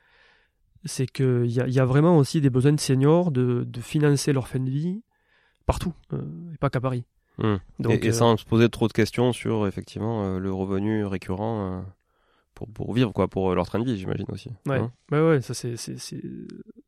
[0.86, 4.48] c'est qu'il y, y, a vraiment aussi des besoins de seniors de, de financer leur
[4.48, 5.02] fin de vie
[5.66, 7.06] partout, euh, et pas qu'à Paris.
[7.38, 7.56] Hmm.
[7.80, 11.86] Donc, et, euh, sans se poser trop de questions sur effectivement euh, le revenu récurrent
[12.54, 14.50] pour, pour vivre, quoi, pour leur train de vie, j'imagine aussi.
[14.68, 15.76] Ouais, hein ouais, ouais, ça c'est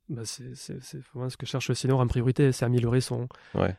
[0.08, 0.22] bah
[1.14, 3.28] vraiment ce que cherche le senior en priorité, c'est améliorer son,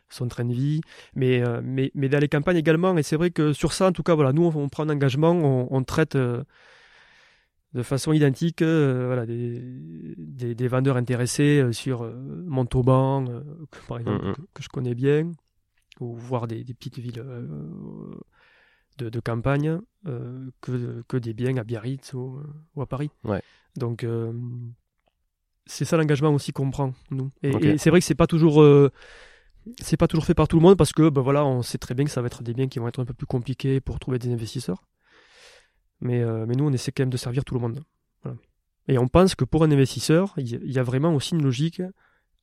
[0.09, 0.81] son train de vie,
[1.15, 2.97] mais, mais, mais dans les campagnes également.
[2.97, 5.31] Et c'est vrai que sur ça, en tout cas, voilà, nous on, prend un engagement,
[5.31, 6.17] on, on traite
[7.77, 12.13] de façon identique euh, voilà, des, des, vendeurs intéressés euh, sur euh,
[12.45, 13.25] Montauban,
[13.87, 15.31] par exemple, mm, que, je connais bien,
[15.99, 17.23] ou voir des, petites villes
[18.97, 19.79] de, de, campagne,
[20.61, 22.39] que, que des biens à Biarritz ou,
[22.75, 23.11] ou à Paris.
[23.23, 23.41] Ouais.
[23.75, 24.05] Donc,
[25.67, 27.31] c'est ça l'engagement aussi qu'on prend, nous.
[27.43, 28.63] Et, c'est vrai que c'est pas toujours
[29.79, 31.93] c'est pas toujours fait par tout le monde parce que ben voilà, on sait très
[31.93, 33.99] bien que ça va être des biens qui vont être un peu plus compliqués pour
[33.99, 34.83] trouver des investisseurs.
[35.99, 37.83] Mais, euh, mais nous, on essaie quand même de servir tout le monde.
[38.89, 41.81] Et on pense que pour un investisseur, il y a vraiment aussi une logique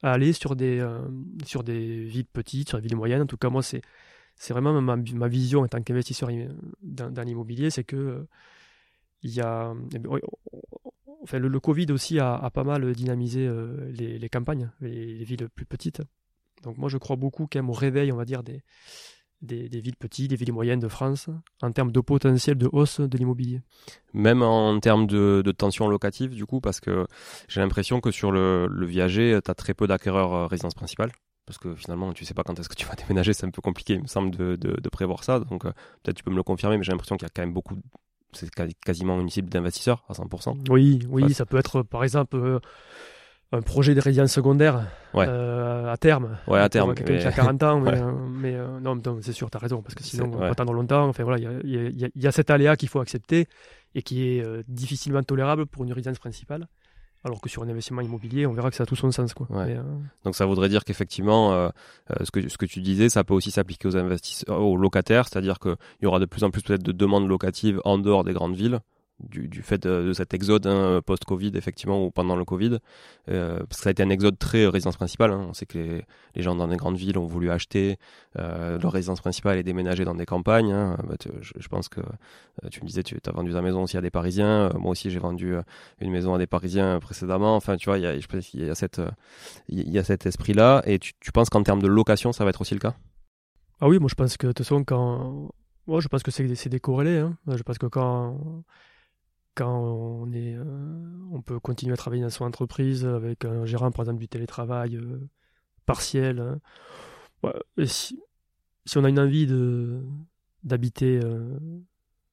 [0.02, 1.00] à aller sur des, euh,
[1.46, 3.22] sur des villes petites, sur des villes moyennes.
[3.22, 3.80] En tout cas, moi, c'est,
[4.36, 6.28] c'est vraiment ma, ma, vision en tant qu'investisseur
[6.82, 8.26] dans, l'immobilier, c'est que
[9.22, 10.20] il y a, eh ben,
[11.24, 15.66] enfin, le, Covid aussi a, pas mal dynamisé euh, les, campagnes, les, les, villes plus
[15.66, 16.02] petites.
[16.62, 18.62] Donc moi, je crois beaucoup quand même au réveil, on va dire, des,
[19.44, 21.28] des, villes petites, des villes moyennes de France,
[21.62, 23.60] en termes de potentiel de hausse de l'immobilier.
[24.12, 27.06] Même en termes de, tension locative, du coup, parce que
[27.48, 31.12] j'ai l'impression que sur le, viager, tu as très peu d'acquéreurs euh, résidence principale.
[31.46, 33.60] Parce que finalement, tu sais pas quand est-ce que tu vas déménager, c'est un peu
[33.60, 35.40] compliqué, il me semble, de, prévoir ça.
[35.40, 37.42] Donc euh, peut-être tu peux me le confirmer, mais j'ai l'impression qu'il y a quand
[37.42, 37.76] même beaucoup,
[38.34, 38.50] c'est
[38.84, 40.70] quasiment une cible d'investisseurs à 100%.
[40.70, 42.60] Oui, oui, ça peut être par exemple euh,
[43.54, 46.38] un projet de résidence secondaire euh, à terme.
[46.46, 46.94] Ouais, à terme.
[46.94, 47.80] Quelqu'un qui a 40 ans,
[48.30, 50.72] mais, euh, euh, non, c'est sûr, tu as raison, parce que sinon, on va attendre
[50.72, 51.08] longtemps.
[51.08, 53.46] Enfin, voilà, il y, a, cet aléa qu'il faut accepter
[53.94, 56.66] et qui est difficilement tolérable pour une résidence principale.
[57.24, 59.32] Alors que sur un investissement immobilier, on verra que ça a tout son sens.
[59.32, 59.48] Quoi.
[60.24, 61.70] Donc ça voudrait dire qu'effectivement,
[62.22, 65.58] ce, que, ce que tu disais, ça peut aussi s'appliquer aux investisseurs, aux locataires, c'est-à-dire
[65.58, 68.56] qu'il y aura de plus en plus peut-être de demandes locatives en dehors des grandes
[68.56, 68.80] villes
[69.28, 72.78] du, fait de, cet exode hein, post-Covid, effectivement, ou pendant le Covid.
[73.30, 75.32] Euh, parce que ça a été un exode très résidence principale.
[75.32, 75.46] Hein.
[75.48, 76.02] On sait que
[76.34, 77.96] les, gens dans les grandes villes ont voulu acheter
[78.38, 80.72] euh, leur résidence principale et déménager dans des campagnes.
[80.72, 80.96] Hein.
[81.08, 84.00] Bah, je, pense que euh, tu me disais, tu as vendu ta maison aussi à
[84.00, 84.70] des Parisiens.
[84.78, 85.54] Moi aussi, j'ai vendu
[86.00, 87.56] une maison à des Parisiens précédemment.
[87.56, 90.82] Enfin, tu vois, y a, y a, il y a cet esprit-là.
[90.86, 92.94] Et tu, tu penses qu'en termes de location, ça va être aussi le cas?
[93.80, 95.50] Ah oui, moi je pense que de toute façon, quand.
[95.86, 97.18] Moi, je pense que c'est décorrélé.
[97.18, 97.36] Hein.
[97.46, 98.64] Je pense que quand
[99.54, 100.64] quand on, est, euh,
[101.32, 104.96] on peut continuer à travailler dans son entreprise avec un gérant, par exemple, du télétravail
[104.96, 105.28] euh,
[105.86, 106.40] partiel.
[106.40, 107.52] Hein.
[107.84, 108.18] si,
[108.96, 109.46] on a une envie
[110.62, 111.58] d'habiter euh,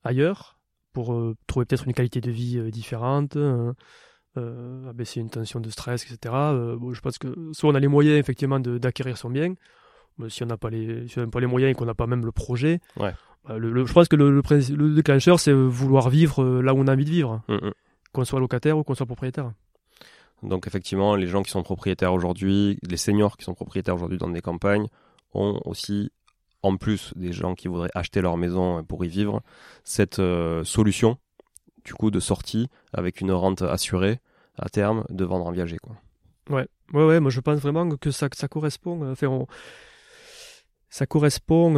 [0.04, 0.60] ailleurs
[0.94, 1.08] pour
[1.48, 3.38] trouver peut-être une qualité de vie différente,
[4.36, 6.20] abaisser une tension de stress, etc.,
[6.92, 9.54] je pense que soit on a les moyens effectivement d'acquérir son bien,
[10.18, 12.26] mais si on n'a pas, les, si pas les moyens et qu'on n'a pas même
[12.26, 13.14] le projet, ouais.
[13.48, 16.88] Bah, le, je pense que le, le, déclencheur, c'est vouloir vivre euh, là où on
[16.88, 17.72] a envie de vivre, mm, mm.
[18.14, 19.52] qu'on soit locataire ou qu'on soit propriétaire.
[20.44, 24.30] Donc effectivement, les gens qui sont propriétaires aujourd'hui, les seniors qui sont propriétaires aujourd'hui dans
[24.30, 24.88] des campagnes,
[25.34, 26.12] ont aussi,
[26.62, 29.42] en plus des gens qui voudraient acheter leur maison pour y vivre,
[29.84, 31.18] cette euh, solution,
[31.84, 34.20] du coup, de sortie avec une rente assurée
[34.58, 35.78] à terme de vendre en viager.
[35.78, 35.96] Quoi.
[36.50, 39.12] Ouais, ouais, ouais, moi je pense vraiment que ça, ça correspond.
[39.12, 39.46] Enfin,
[40.92, 41.74] ça correspond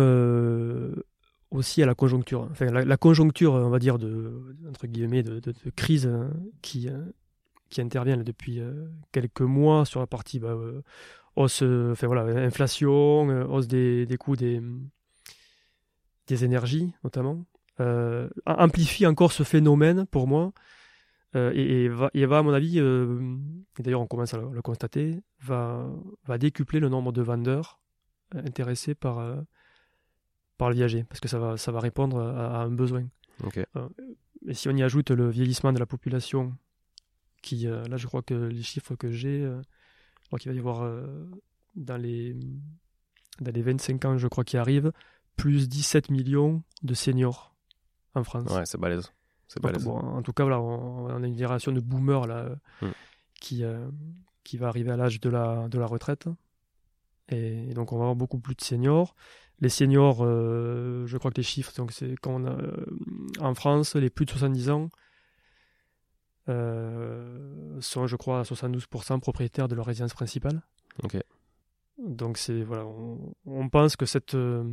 [1.54, 2.48] aussi à la conjoncture.
[2.52, 5.40] Enfin, la, conjoncture, on va dire, de, entre guillemets, de,
[5.76, 7.06] crise hein, qui, euh,
[7.70, 10.82] qui intervient depuis euh, quelques mois sur la partie bah, euh,
[11.36, 14.62] hausse, enfin voilà, inflation, hausse des, des coûts des,
[16.28, 17.46] des énergies, notamment,
[18.46, 20.52] amplifie encore ce phénomène pour moi.
[21.36, 22.80] Et, va, à mon avis,
[23.80, 25.90] d'ailleurs on commence à le, le, constater, va,
[26.28, 27.80] va décupler le nombre de vendeurs
[28.34, 29.44] intéressés par
[30.58, 33.06] par le viager, parce que ça va, ça va répondre à, à un besoin.
[33.44, 33.60] Ok.
[34.46, 36.56] Et si on y ajoute le vieillissement de la population,
[37.42, 39.62] qui, euh, là je crois que les chiffres que j'ai, euh,
[40.22, 41.30] je crois qu'il va y avoir euh,
[41.76, 42.36] dans, les,
[43.42, 44.92] dans les 25 ans, je crois qui arrivent,
[45.36, 47.56] plus 17 millions de seniors
[48.16, 48.50] en France.
[48.52, 49.12] Ouais, c'est balèze.
[49.48, 49.84] C'est balèze.
[49.84, 52.88] bon, en tout cas, voilà, on, on a une génération de boomers là, Mm.
[53.42, 53.90] qui, euh,
[54.44, 56.28] qui va arriver à l'âge de la, de la retraite.
[57.30, 59.16] Et donc, on va avoir beaucoup plus de seniors.
[59.60, 62.86] Les seniors, euh, je crois que les chiffres, donc c'est quand on a, euh,
[63.40, 64.90] en France, les plus de 70 ans
[66.50, 70.62] euh, sont, je crois, à 72% propriétaires de leur résidence principale.
[71.04, 71.18] Ok.
[71.98, 74.64] Donc, c'est voilà, on, on pense que cette, euh,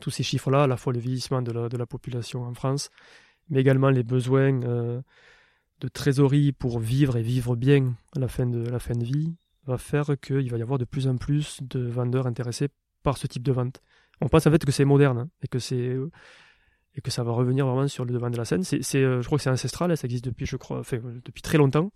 [0.00, 2.90] tous ces chiffres-là, à la fois le vieillissement de la, de la population en France,
[3.50, 5.00] mais également les besoins euh,
[5.80, 9.34] de trésorerie pour vivre et vivre bien à la fin de, la fin de vie,
[9.66, 12.68] va faire qu'il va y avoir de plus en plus de vendeurs intéressés
[13.02, 13.80] par ce type de vente.
[14.20, 15.96] On pense en fait que c'est moderne hein, et que c'est
[16.94, 18.62] et que ça va revenir vraiment sur le devant de la scène.
[18.62, 21.20] C'est, euh, je crois que c'est ancestral, hein, ça existe depuis, je crois, enfin, euh,
[21.26, 21.90] depuis très longtemps.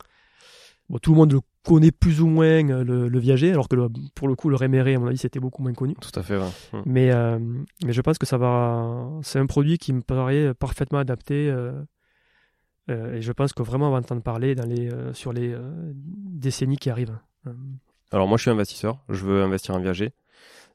[0.90, 3.76] Bon, tout le monde le connaît plus ou moins euh, le, le viager, alors que
[3.76, 5.94] le- pour le coup le réméré, à mon avis, c'était beaucoup moins connu.
[6.02, 6.36] Tout à fait.
[6.36, 6.50] ouais.
[6.74, 6.82] Mm.
[6.84, 7.38] Mais, euh,
[7.84, 9.08] mais je pense que ça va.
[9.22, 11.48] C'est un produit qui me paraît parfaitement adapté.
[11.50, 11.72] euh,
[12.90, 15.52] euh, et je pense que vraiment on va entendre parler dans les, euh, sur les
[15.52, 17.18] euh, décennies qui arrivent.
[17.46, 17.52] Euh,
[18.10, 20.12] Alors moi je suis investisseur, je veux investir en viager.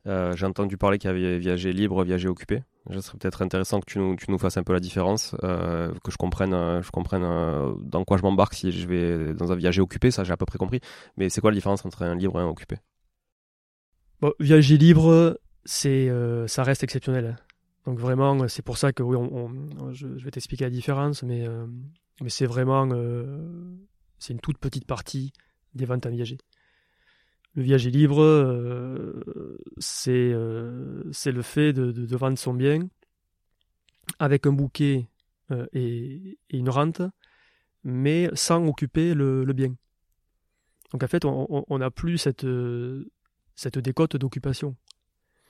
[0.08, 2.63] Euh, J'ai entendu parler qu'il y avait viager libre, viager occupé.
[2.91, 6.17] Ce serait peut-être intéressant que tu nous, fasses un peu la différence, euh, que je
[6.17, 10.34] comprenne, je dans quoi je m'embarque si je vais dans un viager occupé, ça j'ai
[10.34, 10.80] à peu près compris.
[11.17, 12.78] Mais c'est quoi la différence entre un libre et un occupé?
[14.39, 17.38] Viager libre, ça reste exceptionnel.
[17.86, 19.17] Donc vraiment, c'est pour ça que oui,
[19.93, 21.47] je, vais t'expliquer la différence, mais,
[22.28, 25.34] c'est vraiment, une toute petite partie
[25.75, 26.38] des ventes en viager.
[27.56, 29.13] Le viager libre, euh,
[29.78, 32.88] c'est, euh, c'est le fait de, de- de vendre son bien
[34.20, 35.08] avec un bouquet
[35.52, 37.02] euh, et, et une rente,
[37.84, 39.74] mais sans occuper le, le bien.
[40.91, 42.46] Donc en fait, on n'a plus cette,
[43.56, 44.76] cette décote d'occupation.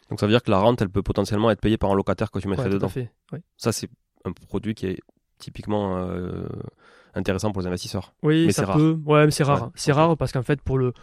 [0.09, 2.31] Donc ça veut dire que la rente, elle peut potentiellement être payée par un locataire
[2.31, 2.87] que tu mettrais Ouais, tout dedans.
[2.87, 3.11] à fait.
[3.31, 3.41] ouais.
[3.57, 3.89] Ça c'est
[4.23, 4.99] un produit qui est
[5.37, 5.97] typiquement
[7.13, 8.13] intéressant pour les investisseurs.
[8.23, 8.77] Oui, Mais ça c'est rare.
[8.77, 8.99] peut.
[9.05, 9.63] Ouais, mais c'est rare.
[9.65, 10.93] Ouais, c'est rare parce qu'en fait, pour le,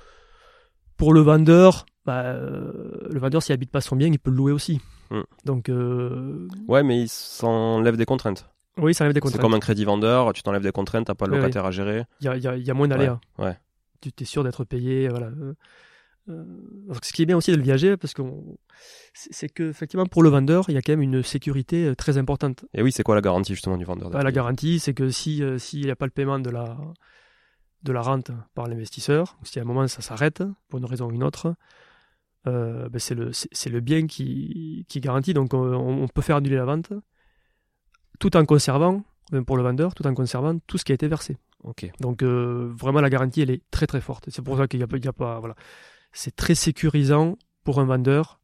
[1.02, 4.36] pour le vendeur, bah, euh, le vendeur, s'il habite pas son bien, il peut le
[4.36, 4.80] louer aussi.
[5.10, 5.22] Hmm.
[5.44, 8.48] Donc, euh, Ouais, mais il s'enlève des contraintes.
[8.78, 9.40] oui, ça arrive des C'est contraintes.
[9.40, 11.38] comme un crédit vendeur, tu t'enlèves des contraintes, t'as pas Oui, oui.
[11.38, 12.04] locataire à gérer.
[12.20, 13.18] Il y a, il y a- il y a moins d'aléas.
[13.38, 13.58] ouais.
[14.00, 15.08] Tu es sûr d'être payé.
[15.08, 15.30] Voilà.
[16.28, 16.44] Euh,
[17.02, 18.22] ce qui est bien aussi de le viager, parce que
[19.12, 22.16] c'est c'est que effectivement pour le vendeur, il y a quand même une sécurité très
[22.16, 22.64] importante.
[22.74, 25.42] Et oui, c'est quoi la garantie justement du vendeur Ah, la garantie, c'est que si
[25.42, 26.76] euh, s'il n'y a pas le paiement de la
[27.82, 31.12] de la rente par l'investisseur, si à un moment ça s'arrête pour une raison ou
[31.12, 31.54] une autre,
[32.46, 35.34] euh, ben, c'est le bien qui qui garantit.
[35.34, 36.92] Donc on, on peut faire annuler la vente
[38.18, 41.08] tout en conservant, même pour le vendeur, tout en conservant tout ce qui a été
[41.08, 41.38] versé.
[41.64, 41.90] Ok.
[42.00, 44.30] Donc euh, vraiment la garantie elle est très très forte.
[44.30, 45.54] C'est pour ça qu'il y a, a pas voilà,
[46.12, 48.40] c'est très sécurisant pour un vendeur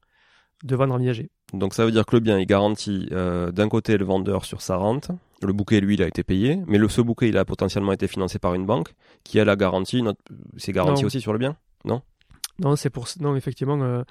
[0.64, 1.30] de vendre en viager.
[1.54, 4.60] Donc ça veut dire que le bien il garantit euh, d'un côté le vendeur sur
[4.60, 5.10] sa rente,
[5.42, 8.06] le bouquet lui il a été payé, mais le ce bouquet il a potentiellement été
[8.06, 10.20] financé par une banque qui elle a garanti notre
[10.56, 11.06] c'est garanti Non.
[11.06, 11.56] aussi sur le bien.
[11.84, 14.02] Non, c'est pour non effectivement euh,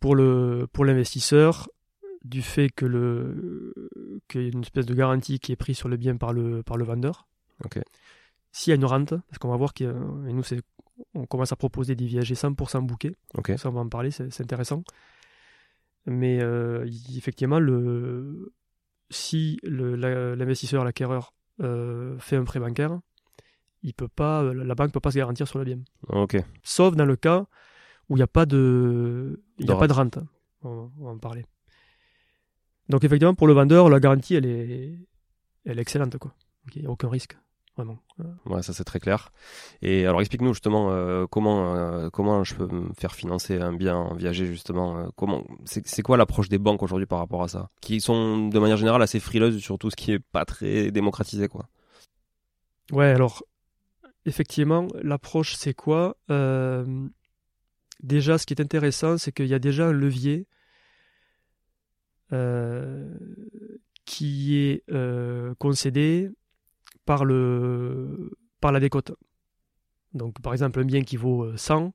[0.00, 0.14] pour
[0.84, 1.68] l'investisseur
[2.24, 3.74] du fait que le
[4.28, 6.62] qu'il y a une espèce de garantie qui est prise sur le bien par le
[6.62, 7.26] par le vendeur.
[7.64, 7.80] Ok.
[8.52, 10.60] S'il y a une rente, parce qu'on va voir que et nous c'est
[11.14, 13.16] on commence à proposer des viagers 100% bouquets.
[13.36, 13.52] Ok.
[13.56, 14.82] Ça on va en parler, c'est intéressant.
[16.06, 18.52] Mais euh, effectivement le
[19.10, 22.98] si la- l'investisseur l'acquéreur euh, fait un prêt bancaire,
[23.82, 25.80] il peut pas la banque peut pas se garantir sur le bien
[26.62, 27.46] sauf dans le cas
[28.08, 30.18] où il n'y a pas de, il y a pas de rente.
[30.62, 31.44] On, on va en parler.
[32.88, 34.98] Donc effectivement, pour le vendeur, la garantie, elle est,
[35.66, 36.34] elle est excellente, quoi.
[36.64, 37.36] Donc, Il n'y a aucun risque,
[37.78, 37.98] vraiment.
[38.44, 39.32] Ouais, ça c'est très clair.
[39.82, 43.96] Et alors explique-nous justement euh, comment euh, comment je peux me faire financer un bien
[43.96, 44.98] en viager justement.
[44.98, 47.70] euh, comment c'est quoi l'approche des banques aujourd'hui par rapport à ça?
[47.80, 51.46] Qui sont de manière générale assez frileuses sur tout ce qui est pas très démocratisé
[51.46, 51.68] quoi.
[52.90, 53.44] Ouais, alors,
[54.24, 56.16] effectivement, l'approche, c'est quoi?
[58.02, 60.46] Déjà, ce qui est intéressant, c'est qu'il y a déjà un levier
[64.06, 64.84] qui est
[65.58, 66.30] concédé
[67.08, 69.12] par, le, par la décote.
[70.12, 71.94] Donc, par exemple, un bien qui vaut euh, 100,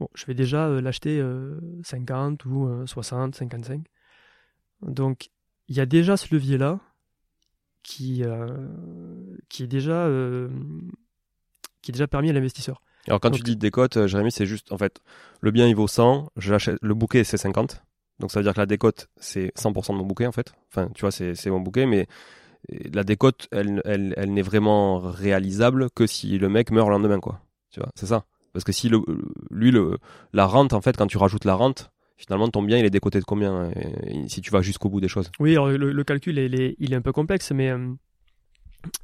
[0.00, 3.84] bon, je vais déjà euh, l'acheter euh, 50 ou euh, 60, 55.
[4.80, 5.28] Donc,
[5.68, 6.80] il y a déjà ce levier-là
[7.82, 8.68] qui, euh,
[9.50, 10.48] qui est déjà euh,
[11.82, 12.80] qui est déjà permis à l'investisseur.
[13.08, 15.02] Alors quand tu dis décote, euh, Jérémy, c'est juste en fait
[15.40, 17.82] le bien il vaut 100, j'achète le bouquet c'est 50.
[18.18, 20.54] Donc ça veut dire que la décote, c'est 100% de mon bouquet en fait.
[20.70, 22.06] Enfin, tu vois, c'est mon bouquet, mais
[22.68, 27.20] la décote, elle, elle, elle n'est vraiment réalisable que si le mec meurt le lendemain,
[27.20, 27.40] quoi.
[27.70, 28.24] Tu vois, c'est ça.
[28.52, 29.00] Parce que si le,
[29.50, 29.98] lui, le,
[30.32, 33.18] la rente, en fait, quand tu rajoutes la rente, finalement, ton bien, il est décoté
[33.18, 33.70] de combien
[34.28, 36.92] si tu vas jusqu'au bout des choses Oui, alors le, le calcul, il est, il
[36.92, 37.88] est un peu complexe, mais euh,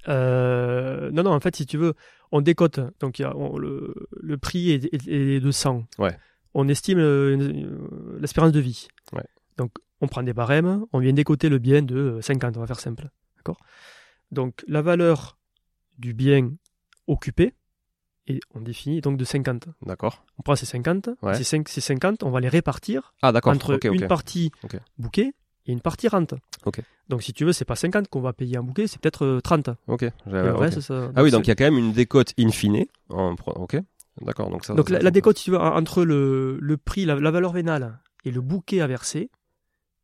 [0.08, 1.94] euh, non, non, en fait, si tu veux,
[2.32, 2.80] on décote.
[3.00, 5.84] Donc, il y a, on- le, le prix est, est- est de 100.
[5.98, 6.16] Ouais.
[6.54, 8.88] On estime euh, l'espérance de vie.
[9.12, 9.24] Ouais.
[9.56, 12.80] Donc, on prend des barèmes, on vient décoter le bien de 50, on va faire
[12.80, 13.08] simple.
[13.48, 13.66] D'accord
[14.30, 15.38] Donc, la valeur
[15.98, 16.52] du bien
[17.06, 17.54] occupé,
[18.26, 19.68] et on définit donc de 50.
[19.82, 20.24] D'accord.
[20.38, 21.34] On prend ces 50, Ouais.
[21.34, 24.52] ces, 5 ces 50, on va les répartir Ah, entre une partie
[24.98, 25.32] bouquet
[25.66, 26.34] et une partie rente.
[27.08, 29.40] Donc si tu veux, c'est pas 50 qu'on va payer en bouquet, c'est peut-être euh,
[29.40, 29.70] 30.
[29.86, 30.02] Ok.
[30.02, 30.60] Et j'avais- le ok.
[30.60, 32.84] reste, ça- Ah oui, donc il y a quand même une décote in fine.
[33.08, 33.34] En...
[33.34, 33.76] pro- Ok.
[34.20, 34.50] D'accord.
[34.50, 34.74] Donc ça.
[34.74, 37.98] donc ça- la, décote, si tu veux, entre le, le prix, la, la valeur vénale
[38.26, 39.30] et le bouquet à verser,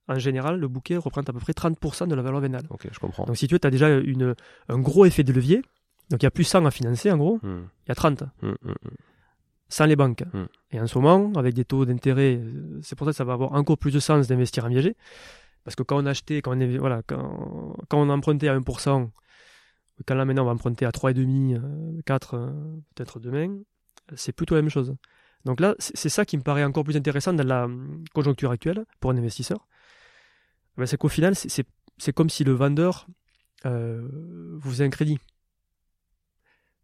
[0.09, 2.65] en général, le bouquet représente à peu près 30% de la valeur vénale.
[2.71, 3.25] Ok, je comprends.
[3.25, 4.35] Donc si tu veux, tu as déjà une,
[4.69, 5.63] un gros effet de levier.
[6.11, 8.23] Donc il y a plus 100 à financer en gros, Hmm, il y a 30
[8.23, 8.75] hmm, hmm, hmm.
[9.69, 10.23] sans les banques.
[10.71, 13.33] Et en ce moment, avec des taux d'intérêt, euh, c'est pour ça que ça va
[13.33, 14.97] avoir encore plus de sens d'investir en viager.
[15.65, 19.09] Parce que quand on achetait, quand on, voilà, quand, quand on empruntait à 1%,
[20.07, 22.51] quand là maintenant on va emprunter à 3,5, euh, 4, euh,
[22.95, 23.57] peut-être demain,
[24.15, 24.95] c'est plutôt la même chose.
[25.47, 28.51] Donc là, c'est c'est ça qui me paraît encore plus intéressant dans la hum, conjoncture
[28.51, 29.67] actuelle pour un investisseur.
[30.77, 33.07] Ben, c'est qu'au final, c'est- comme si le vendeur
[33.67, 34.07] euh,
[34.61, 35.19] vous faisait un crédit.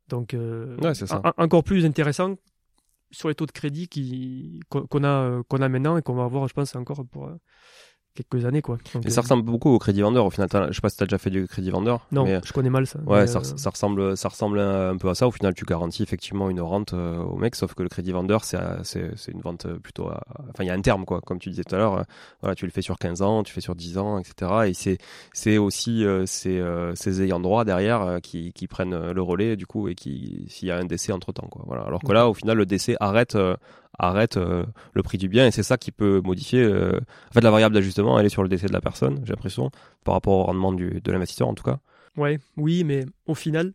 [0.09, 1.21] Donc, euh, Ouais, c'est ça.
[1.25, 2.37] en- encore plus intéressant
[3.11, 3.89] sur les taux de crédit
[4.69, 7.37] qu'on a, euh, qu'on a maintenant et qu'on va avoir, je pense, encore pour euh,
[8.25, 8.63] quelques années.
[8.63, 8.79] Quoi.
[8.95, 10.49] Donc, Et ça euh, ressemble beaucoup au crédit vendeur au final.
[10.69, 12.07] Je sais pas si t'as déjà fait du crédit vendeur.
[12.13, 12.99] Non, mais- je connais mal ça.
[13.07, 15.27] Ouais, ça, euh, ça ressemble, ça ressemble un, un peu à ça.
[15.27, 18.45] Au final, tu garantis effectivement une rente euh, au mec, sauf que le crédit vendeur,
[18.45, 18.59] c'est,
[19.29, 21.21] une vente plutôt, à- enfin, il y a un terme, quoi.
[21.21, 22.05] Comme tu disais tout à l'heure,
[22.41, 24.53] voilà, tu le fais sur 15 ans, tu fais sur 10 ans, etc.
[24.67, 24.75] Et
[25.33, 26.63] c'est, aussi ces,
[26.95, 30.71] ces ayants droit derrière qui, qui prennent le relais, du coup, et qui, s'il y
[30.71, 31.63] a un décès entre temps, quoi.
[31.67, 31.83] Voilà.
[31.85, 33.37] Alors que là, au final, le décès arrête,
[33.99, 34.65] arrête euh,
[34.95, 36.63] le prix du bien, et c'est ça qui peut modifier.
[36.63, 36.99] euh,
[37.31, 39.71] En fait, la variable d'ajustement, elle est sur le décès de la personne, j'ai l'impression,
[40.05, 41.79] par rapport au rendement du, de l'investisseur, en tout cas.
[42.17, 43.73] Ouais, oui, mais au final,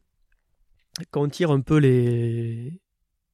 [1.11, 2.79] quand on tire un peu les,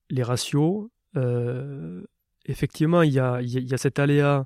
[0.10, 2.02] les ratios, euh,
[2.46, 4.46] effectivement, il y a, il y a- y a cet aléa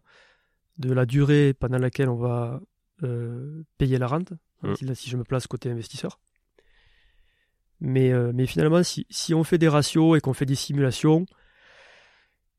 [0.78, 2.60] de la durée pendant laquelle on va
[3.78, 4.34] payer la rente,
[4.64, 4.74] Mm.
[4.76, 6.20] si, si je me place côté investisseur.
[7.82, 11.26] Mais, mais finalement, si, si on fait des ratios et qu'on fait des simulations,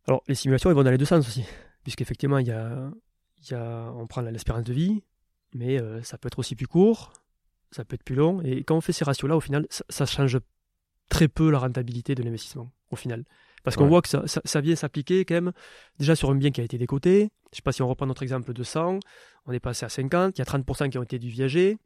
[0.07, 1.44] alors les simulations, elles vont dans les deux sens aussi,
[1.82, 2.90] puisqu'effectivement, il y a,
[3.38, 5.02] il y a, on prend l'espérance de vie,
[5.54, 7.12] mais euh, ça peut être aussi plus court,
[7.70, 8.40] ça peut être plus long.
[8.42, 10.38] Et quand on fait ces ratios-là, au final, ça, ça change
[11.09, 13.24] très peu la rentabilité de l'investissement, au final.
[13.64, 15.52] Parce qu'on voit que ça, ça- ça vient s'appliquer quand même
[15.98, 17.30] déjà sur un bien qui a été décoté.
[17.52, 19.00] Je sais pas si on reprend notre exemple de 100,
[19.46, 21.78] on est passé à 50, il y a 30% qui ont été du viager,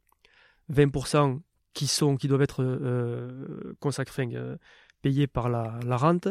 [0.69, 1.39] 20%
[1.73, 4.57] qui, sont, qui doivent être euh, consacrés, euh,
[5.01, 6.27] payés par la, la rente.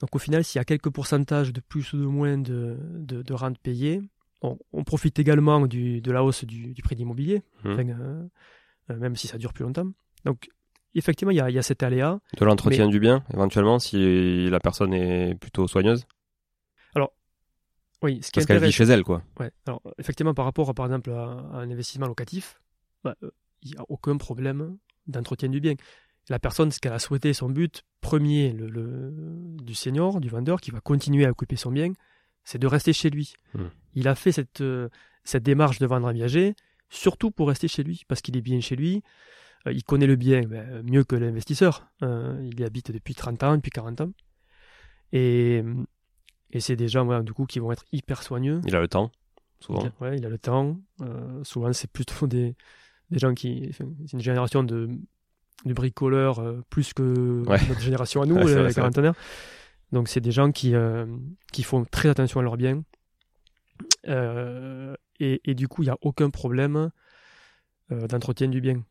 [0.00, 3.22] Donc au final, s'il y a quelques pourcentages de plus ou de moins de, de,
[3.22, 4.02] de rente payée,
[4.42, 8.26] on, on profite également du, de la hausse du, du prix de l'immobilier, enfin, euh,
[8.90, 9.88] euh, même si ça dure plus longtemps.
[10.24, 10.48] Donc
[10.94, 12.20] effectivement, il y a, il y a cet aléa.
[12.38, 16.06] De l'entretien du bien, éventuellement, si la personne est plutôt soigneuse?
[18.02, 19.22] Oui, ce qui Parce qu'elle vit chez elle, quoi.
[19.40, 19.50] Ouais.
[19.66, 22.60] Alors, effectivement, par rapport, à, par exemple, à, à un investissement locatif,
[23.02, 23.30] bah, euh,
[23.62, 24.76] il n'y a aucun problème
[25.06, 25.74] d'entretien du bien.
[26.28, 29.12] La personne, ce qu'elle a souhaité, son but premier le, le-
[29.62, 31.92] du senior, du vendeur, qui va continuer à occuper son bien,
[32.44, 33.34] c'est de rester chez lui.
[33.54, 33.66] Hmm.
[33.94, 34.88] Il a fait cette, euh,
[35.24, 36.54] cette démarche de vendre un viager,
[36.90, 39.02] surtout pour rester chez lui, parce qu'il est bien chez lui.
[39.66, 41.86] Euh, il connaît le bien ben, mieux que l'investisseur.
[42.02, 44.12] Euh, il y habite depuis 30 ans, depuis 40 ans.
[45.12, 45.62] Et,
[46.50, 48.60] et c'est des gens, voilà, du coup, qui vont être hyper soigneux.
[48.66, 49.10] Il a le temps,
[49.60, 49.80] souvent.
[49.80, 50.78] Il a, ouais, il a le temps.
[51.02, 52.56] Euh, souvent, c'est plutôt des,
[53.10, 53.70] des gens qui.
[53.72, 54.88] c'est une génération de,
[55.64, 57.58] de bricoleurs euh, plus que Ouais.
[57.68, 58.74] notre génération à nous, Ouais, euh, les vrai.
[58.74, 59.14] quarantenaires.
[59.92, 61.06] Donc, c'est des gens qui, euh,
[61.52, 62.82] qui font très attention à leur bien.
[64.08, 66.90] Euh, et, et du coup, il n'y a aucun problème
[67.92, 68.82] euh, d'entretien du bien.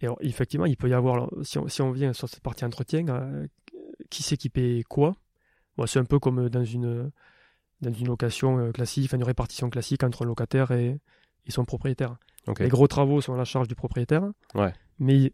[0.00, 2.40] Et alors, effectivement, il peut y avoir, alors, si, on, si on vient sur cette
[2.42, 3.46] partie entretien, euh,
[4.10, 5.14] qui c'est qui paie quoi?
[5.76, 7.10] Bon, C'est un peu comme dans une,
[7.80, 10.98] dans une location euh, classique, une répartition classique entre un locataire et,
[11.46, 12.16] et son propriétaire.
[12.60, 14.22] Les gros travaux sont à la charge du propriétaire.
[14.54, 14.72] Ouais.
[15.00, 15.32] Mais,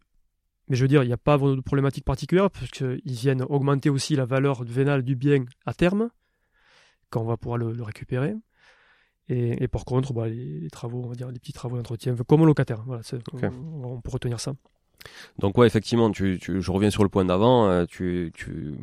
[0.68, 3.90] mais je veux dire, il n'y a pas de problématique particulière parce qu'ils viennent augmenter
[3.90, 6.10] aussi la valeur vénale du bien à terme,
[7.10, 8.34] quand on va pouvoir le, le récupérer.
[9.28, 12.14] Et, et par contre, bah, les, les travaux, on va dire, les petits travaux d'entretien,
[12.16, 12.82] comme locataire.
[12.86, 13.02] Voilà,
[13.32, 13.44] Ok.
[13.44, 14.54] on, on peut retenir ça.
[15.38, 17.66] Donc ouais, effectivement, tu, je reviens sur le point d'avant.
[17.68, 18.74] euh, tu, tu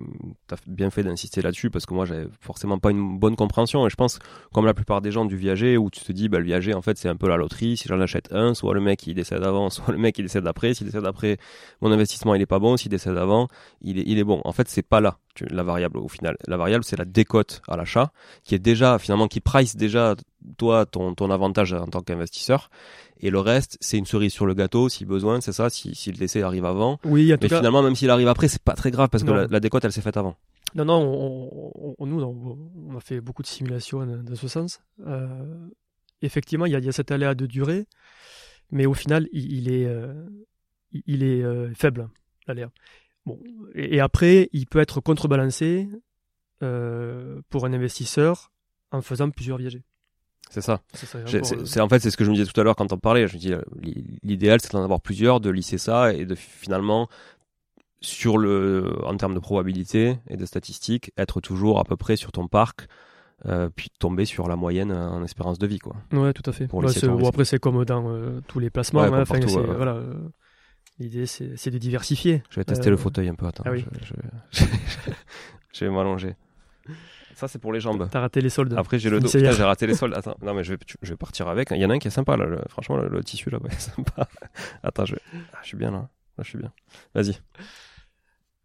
[0.51, 3.85] as bien fait d'insister là-dessus parce que moi, j'avais forcément pas une bonne compréhension.
[3.85, 4.19] Et je pense,
[4.53, 6.81] comme la plupart des gens du viager, où tu te dis, bah, le viager, en
[6.81, 7.77] fait, c'est un peu la loterie.
[7.77, 10.45] Si j'en achète un, soit le mec il décède avant, soit le mec il décède
[10.47, 10.73] après.
[10.73, 11.37] S'il décède après,
[11.81, 12.77] mon investissement il est pas bon.
[12.77, 13.47] S'il décède avant,
[13.81, 14.41] il est, il est bon.
[14.43, 16.35] En fait, c'est pas là la variable au final.
[16.47, 18.11] La variable, c'est la décote à l'achat,
[18.43, 20.15] qui est déjà finalement qui price déjà
[20.57, 22.69] toi ton ton avantage en tant qu'investisseur.
[23.21, 26.11] Et le reste, c'est une cerise sur le gâteau, si besoin, c'est ça, si, si
[26.11, 26.99] le décès arrive avant.
[27.03, 29.23] Oui, en tout Mais cas, finalement, même s'il arrive après, c'est pas très grave parce
[29.23, 30.35] que la, la décote, elle s'est faite avant.
[30.75, 34.81] non, non, on, on- nous, on, a fait beaucoup de simulations dans, ce sens.
[35.05, 35.67] Euh,
[36.21, 37.87] effectivement, il y, a, il y a cet aléa de durée,
[38.71, 40.13] mais au final, il, il est, euh,
[40.93, 42.07] il- il est euh, faible,
[42.47, 42.71] l'aléa.
[43.25, 43.39] Bon,
[43.75, 45.87] et, et après, il peut être contrebalancé
[46.63, 48.51] euh, pour un investisseur
[48.91, 49.83] en faisant plusieurs viagers.
[50.49, 50.81] C'est ça.
[51.25, 52.91] C'est euh, c'est- en fait, c'est ce que je me disais tout à l'heure quand
[52.91, 53.27] on parlait.
[53.27, 56.33] Je me dis, euh, l'i- l'idéal, c'est d'en avoir plusieurs, de lisser ça et de
[56.33, 57.07] finalement,
[58.01, 62.31] sur le, en termes de probabilité et de statistiques, être toujours à peu près sur
[62.31, 62.87] ton parc,
[63.45, 65.95] euh, puis tomber sur la moyenne en espérance de vie, quoi.
[66.11, 66.67] Ouais, tout à fait.
[66.67, 69.01] Pour Ouais, bon, après, c'est comme dans euh, tous les placements.
[69.01, 70.01] Ouais, hein, partout, voilà,
[70.99, 72.43] L'idée, c'est de diversifier.
[72.49, 73.45] Je vais tester Euh, le fauteuil un peu.
[73.47, 73.85] Attends, ah oui.
[74.01, 74.13] je,
[74.59, 74.63] je-
[75.73, 76.35] je vais m'allonger.
[77.35, 78.09] Ça, c'est pour les jambes.
[78.11, 78.73] T'as raté les soldes.
[78.77, 79.27] Après, j'ai le dos.
[79.29, 80.13] Putain, j'ai raté les soldes.
[80.13, 81.71] Attends, non, mais je vais, tu- je vais partir avec.
[81.71, 82.45] Il y en a un qui est sympa, là.
[82.45, 84.27] le- franchement, le, le tissu là-bas est sympa.
[84.83, 85.15] Attends, je,
[85.53, 86.09] ah, je suis bien là.
[86.37, 86.73] Là, je suis bien.
[87.15, 87.39] Vas-y.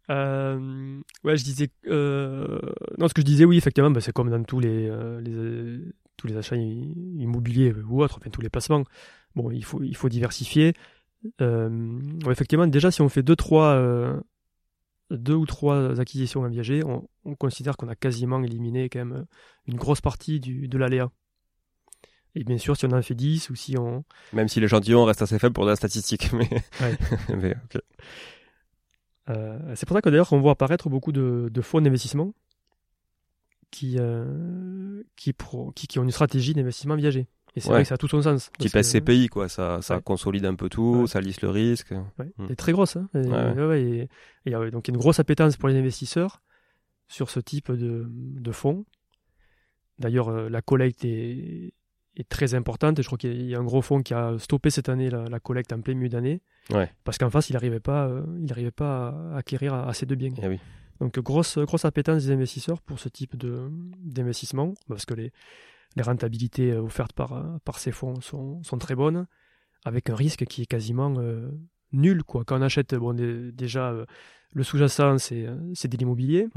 [0.09, 1.69] Euh, ouais, je disais.
[1.87, 2.59] euh,
[2.97, 5.31] Non, ce que je disais, oui, effectivement, bah, c'est comme dans tous les, euh, les,
[5.33, 8.83] euh, tous les achats immobiliers ou autres, enfin tous les placements.
[9.35, 10.73] Bon, il faut, il faut diversifier.
[11.41, 11.99] Euh,
[12.29, 14.19] effectivement, déjà, si on fait deux, trois, euh,
[15.11, 19.13] deux ou trois acquisitions en viager, on, on considère qu'on a quasiment éliminé quand même
[19.13, 19.23] euh,
[19.67, 21.11] une grosse partie du, de l'aléa.
[22.37, 24.03] Et bien sûr, si on en fait 10 ou si on,
[24.33, 26.31] Même si l'échantillon reste assez faible pour de la statistique.
[26.33, 26.49] Mais,
[26.81, 26.97] Ouais.
[27.35, 27.81] mais ok.
[29.29, 32.33] Euh, c'est pour ça que d'ailleurs on voit apparaître beaucoup de, de fonds d'investissement
[33.71, 33.97] qui,
[35.15, 37.27] qui, pro- qui, qui ont une stratégie d'investissement viager.
[37.55, 37.75] Et c'est Ouais.
[37.75, 38.51] vrai que ça a tout son sens.
[38.59, 39.47] Type SCPI, quoi.
[39.47, 40.01] Ça, ça Ouais.
[40.01, 41.07] consolide un peu tout, Ouais.
[41.07, 41.91] ça lisse le risque.
[41.91, 42.47] Mm.
[42.49, 42.97] est très grosse.
[42.97, 43.07] Hein.
[43.13, 44.09] Et, et-
[44.45, 46.41] et, euh, donc il y a une grosse appétence pour les investisseurs
[47.07, 48.85] sur ce type de, de fonds.
[49.99, 51.73] D'ailleurs, euh, la collecte est,
[52.17, 53.01] est très importante.
[53.01, 55.39] Je crois qu'il y a un gros fonds qui a stoppé cette année la, la
[55.39, 56.41] collecte en plein milieu d'année.
[57.03, 60.33] Parce qu'en face, il n'arrivait pas, euh, il pas à acquérir assez de biens.
[60.41, 60.59] Eh oui.
[60.99, 65.31] Donc grosse, grosse appétence des investisseurs pour ce type d'investissement, parce que les,
[65.95, 69.27] les rentabilités euh, offertes par, euh, par ces fonds sont, sont très bonnes,
[69.85, 71.49] avec un risque qui est quasiment euh,
[71.91, 72.23] nul.
[72.23, 72.43] Quoi.
[72.45, 74.05] Quand on achète, bon, dé- déjà, euh,
[74.53, 76.47] le sous-jacent, c'est, c'est de l'immobilier,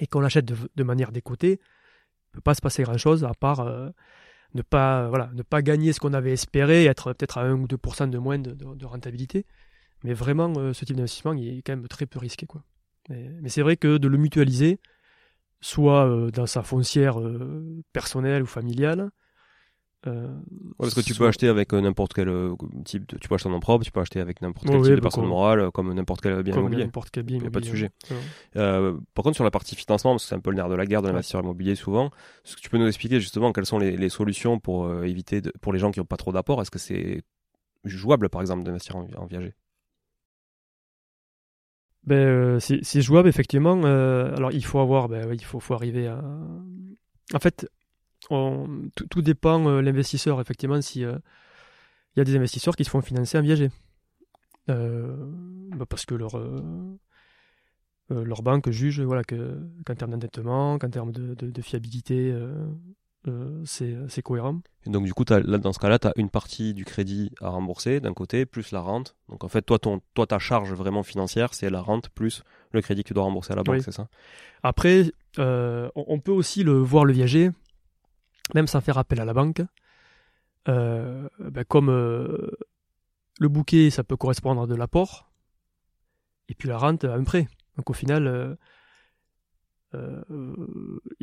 [0.00, 3.24] et quand on l'achète de, de manière décotée, il ne peut pas se passer grand-chose
[3.24, 3.88] à part euh,
[4.54, 7.66] ne, pas, voilà, ne pas gagner ce qu'on avait espéré, être peut-être à 1 ou
[7.66, 9.46] 2% de moins de, de- de rentabilité.
[10.04, 12.46] Mais vraiment, ce type d'investissement, il est quand même très peu risqué.
[12.46, 12.62] Quoi.
[13.08, 14.78] Mais c'est vrai que de le mutualiser,
[15.60, 19.10] soit euh, dans sa foncière euh, personnelle ou familiale,
[20.06, 22.28] euh, Ouais, parce que tu peux acheter avec euh, n'importe quel
[22.84, 24.80] type de, tu peux acheter en nom propre, tu peux acheter avec n'importe Ouais, quel
[24.82, 26.84] ouais, type de personne comme- morale, comme n'importe quel bien comme immobilier.
[26.84, 27.90] n'importe quel bien Y a pas de sujet.
[28.10, 28.16] ouais.
[28.56, 30.76] Euh, par contre, sur la partie financement, parce que c'est un peu le nerf de
[30.76, 31.12] la guerre de Ouais.
[31.14, 32.10] l'investisseur immobilier souvent,
[32.44, 35.40] est-ce que tu peux nous expliquer justement quelles sont les, les solutions pour euh, éviter,
[35.40, 37.22] de, pour les gens qui n'ont pas trop d'apport Est-ce que c'est
[37.84, 39.54] jouable, par exemple, d'investir en, en viager?
[42.04, 43.80] Ben, euh, c'est c'est jouable effectivement.
[43.84, 46.22] Euh, alors il faut avoir, ben, il faut, arriver à.
[47.34, 47.68] En fait,
[48.28, 51.18] tout, dépend euh, l'investisseur effectivement si euh,
[52.16, 53.70] il y a des investisseurs qui se font financer en viager,
[54.70, 55.16] Euh,
[55.76, 56.98] ben, parce que leur euh,
[58.10, 62.66] euh, leur banque juge voilà que qu'en termes d'endettement, qu'en termes de, fiabilité, euh, euh,
[63.64, 64.60] c'est c'est cohérent.
[64.86, 67.48] Et donc, du coup, là, dans ce cas-là, tu as une partie du crédit à
[67.50, 69.16] rembourser d'un côté, plus la rente.
[69.28, 72.80] Donc, en fait, toi, ton, toi ta charge vraiment financière, c'est la rente plus le
[72.82, 73.82] crédit que tu dois rembourser à la banque, Oui.
[73.82, 74.08] c'est ça?
[74.62, 77.50] Après, euh, on, on peut aussi le voir le viager,
[78.54, 79.62] même sans faire appel à la banque.
[80.68, 82.50] Euh, ben, comme euh,
[83.40, 85.30] le bouquet, ça peut correspondre à de l'apport,
[86.48, 87.46] et puis la rente à un prêt.
[87.76, 88.56] Donc au final,
[89.94, 90.56] euh, euh,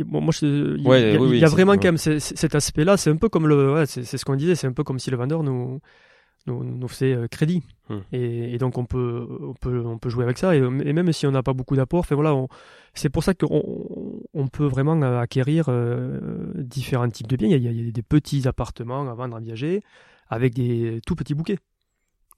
[0.05, 1.47] bon, moi, je- il y, a- Ouais, il y a- oui, il oui, y a
[1.47, 2.97] c'est- vraiment quand même c- c- cet aspect-là.
[2.97, 5.11] C'est un peu comme le, ouais, c'est ce qu'on disait, c'est un peu comme si
[5.11, 5.79] le vendeur nous
[6.47, 7.63] nous, nous faisait euh, crédit.
[7.89, 7.99] Hmm.
[8.11, 10.55] Et, et donc on peut, on peut, on peut jouer avec ça.
[10.55, 12.35] Et, et même si on n'a pas beaucoup d'apport, enfin voilà,
[12.93, 16.19] c'est pour ça qu'on on peut vraiment acquérir euh,
[16.55, 17.47] différents types de biens.
[17.47, 19.81] Il y, a, il y a des petits appartements à vendre en viager
[20.29, 21.57] avec des tout petits bouquets.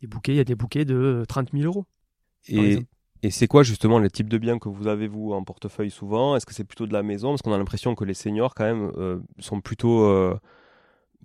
[0.02, 1.86] Des bouquets, il y a des bouquets de 30 000 euros.
[2.48, 2.78] Et.
[3.24, 6.36] Et c'est quoi justement les types de biens que vous avez, vous, en portefeuille souvent?
[6.36, 7.30] Est-ce que c'est plutôt de la maison?
[7.30, 10.03] Parce qu'on a l'impression que les seniors, quand même, euh, sont plutôt.
[10.05, 10.38] euh,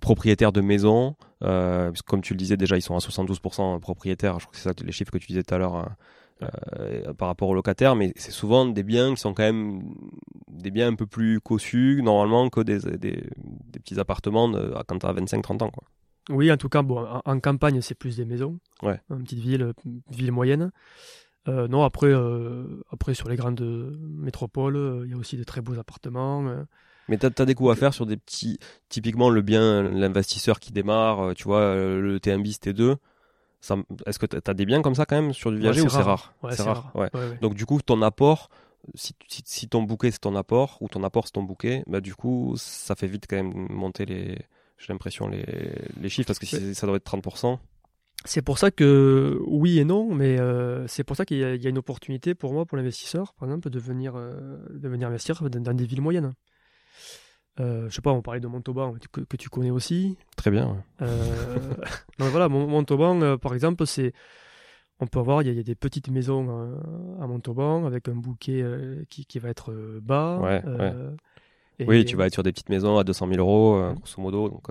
[0.03, 4.39] propriétaires de maisons, euh, comme tu le disais déjà, ils sont à 72% propriétaires.
[4.39, 5.75] Je crois que c'est ça les chiffres que tu disais tout à l'heure.
[5.75, 5.95] Hein,
[6.41, 9.81] euh, par rapport aux locataires, mais c'est souvent des biens qui sont quand même
[10.51, 13.23] des biens un peu plus cossus normalement que des, des,
[13.71, 15.69] petits appartements de, quand tu as 25-30 ans.
[15.69, 15.83] Quoi.
[16.29, 18.59] Oui, en tout cas, bon, en, campagne, c'est plus des maisons.
[18.81, 18.99] Ouais.
[19.09, 19.73] Une petite ville,
[20.09, 20.71] ville moyenne.
[21.47, 25.61] Euh, non, après, euh, après, sur les grandes métropoles, il y a aussi de très
[25.61, 26.43] beaux appartements.
[27.09, 28.59] Mais tu as, des coups à faire sur des petits.
[28.89, 32.95] Typiquement, le bien, l'investisseur qui démarre, tu vois, le T1 bis, T2.
[34.05, 36.01] Est-ce que tu as des biens comme ça quand même sur du viager ou c'est
[36.01, 36.91] rare, C'est rare.
[36.95, 37.09] Ouais.
[37.41, 38.49] Donc du coup, ton apport,
[38.95, 39.13] si,
[39.45, 42.55] si, ton bouquet c'est ton apport ou ton apport c'est ton bouquet, bah du coup,
[42.57, 44.37] ça fait vite quand même monter les,
[44.77, 45.45] j'ai l'impression les,
[45.99, 47.57] les, chiffres parce que ça doit être 30%.
[48.25, 51.69] C'est pour ça que oui et non, mais euh, c'est pour ça qu'il y, a
[51.69, 55.73] une opportunité pour moi, pour l'investisseur, par exemple, de venir, euh, de venir investir dans
[55.73, 56.33] des villes moyennes.
[57.59, 60.17] Euh, je sais pas, on parlait de Montauban que, que tu connais aussi.
[60.37, 60.83] Très bien.
[61.01, 61.75] Euh,
[62.17, 64.13] voilà, Montauban, par exemple, c'est,
[65.01, 66.77] on peut avoir, il y, a des petites maisons
[67.19, 68.63] à Montauban avec un bouquet
[69.09, 70.39] qui, qui, va être bas.
[70.39, 70.63] Ouais,
[71.85, 74.47] oui, tu vas être sur des petites maisons à 200 000 euros, grosso modo.
[74.47, 74.69] Donc,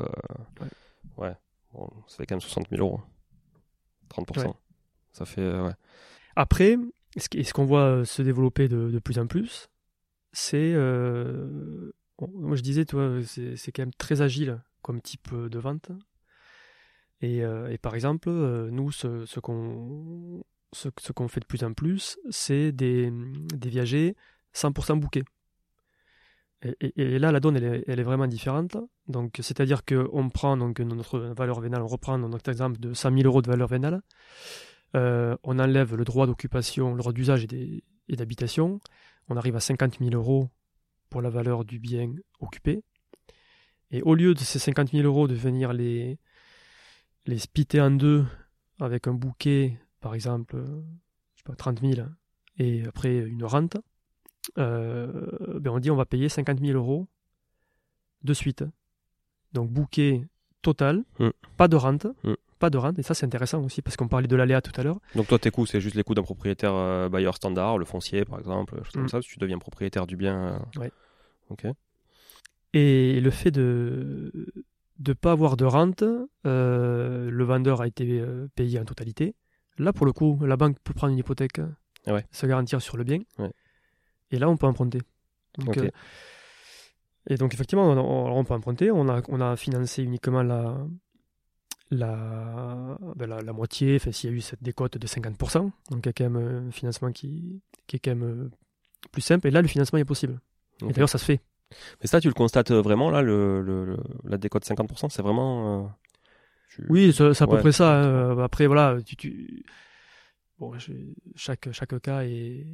[1.18, 1.34] ouais,
[2.06, 3.00] ça fait quand même 60 000 euros.
[4.12, 4.54] 30%.
[5.12, 5.52] Ça fait,
[6.36, 6.76] Après,
[7.16, 9.68] ce qu'on voit se développer de, de plus en plus,
[10.32, 10.74] c'est
[12.28, 15.90] moi je disais, toi, c'est quand même très agile comme type euh, de vente.
[17.20, 20.42] Et, euh, par exemple, euh, nous, ce, ce qu'on
[20.72, 23.12] ce, qu'on fait de plus en plus, c'est des,
[23.54, 24.16] des viagers
[24.54, 25.24] 100% bouquets.
[26.62, 28.76] Et, là, la donne, elle est, elle vraiment différente.
[29.40, 33.42] C'est-à-dire qu'on prend donc, notre valeur vénale, on reprend notre exemple de 100 000 euros
[33.42, 34.02] de valeur vénale,
[34.94, 37.82] on enlève le droit d'occupation, le droit d'usage et
[38.16, 38.80] d'habitation,
[39.28, 40.50] on arrive à 50 000 euros
[41.10, 42.82] pour la valeur du bien occupé.
[43.90, 46.18] Et au lieu de ces 50 000 euros de venir les,
[47.26, 48.24] les splitter en deux
[48.80, 52.08] avec un bouquet, par exemple, je sais pas, 30 000
[52.58, 53.76] et après une rente,
[54.58, 57.06] euh, ben on dit on va payer 50 000 euros
[58.22, 58.64] de suite.
[59.52, 60.24] Donc bouquet
[60.62, 61.30] total, mm.
[61.56, 62.34] pas de rente, mm.
[62.58, 64.82] pas de rente, et ça c'est intéressant aussi parce qu'on parlait de l'aléa tout à
[64.82, 65.00] l'heure.
[65.14, 68.24] Donc toi tes coûts c'est juste les coûts d'un propriétaire euh, bailleur standard, le foncier
[68.24, 69.08] par exemple, comme mm.
[69.08, 70.62] ça, si tu deviens propriétaire du bien.
[70.80, 70.88] Euh,
[71.50, 71.66] Ok.
[72.72, 74.46] Et le fait de
[75.06, 76.02] ne pas avoir de rente,
[76.44, 78.24] le vendeur a été
[78.54, 79.34] payé en totalité.
[79.76, 81.60] Là, pour le coup, la banque peut prendre une hypothèque,
[82.30, 83.18] se garantir sur le bien.
[84.32, 85.00] Et là, on peut emprunter.
[85.60, 85.88] Euh,
[87.28, 88.90] et donc, effectivement, on, peut emprunter.
[88.90, 90.76] On a, on a financé uniquement la,
[91.90, 95.58] la, ben la, moitié, enfin, s'il y a eu cette décote de 50%.
[95.58, 98.50] Donc, il y a quand même un financement qui, qui est quand même
[99.12, 99.46] plus simple.
[99.46, 100.40] Et là, le financement est possible.
[100.80, 101.40] Et d'ailleurs, ça se fait.
[102.00, 105.84] Mais ça, tu le constates euh, vraiment, là, le, le, la décote 50%, c'est vraiment.
[105.84, 108.02] Euh, oui, c'est à peu près ça.
[108.02, 108.38] Hein.
[108.38, 109.64] Après, voilà, tu, tu...
[110.62, 110.72] Bon,
[111.34, 112.64] chaque, chaque cas est,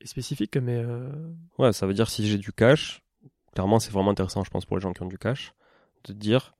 [0.00, 0.76] est spécifique, mais.
[0.76, 1.12] Euh,
[1.58, 3.02] ouais, ça veut dire si j'ai du cash,
[3.52, 5.52] clairement, c'est vraiment intéressant, je pense, pour les gens qui ont du cash,
[6.04, 6.54] de dire,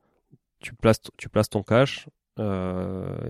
[0.61, 2.11] tu places, tu places ton cash,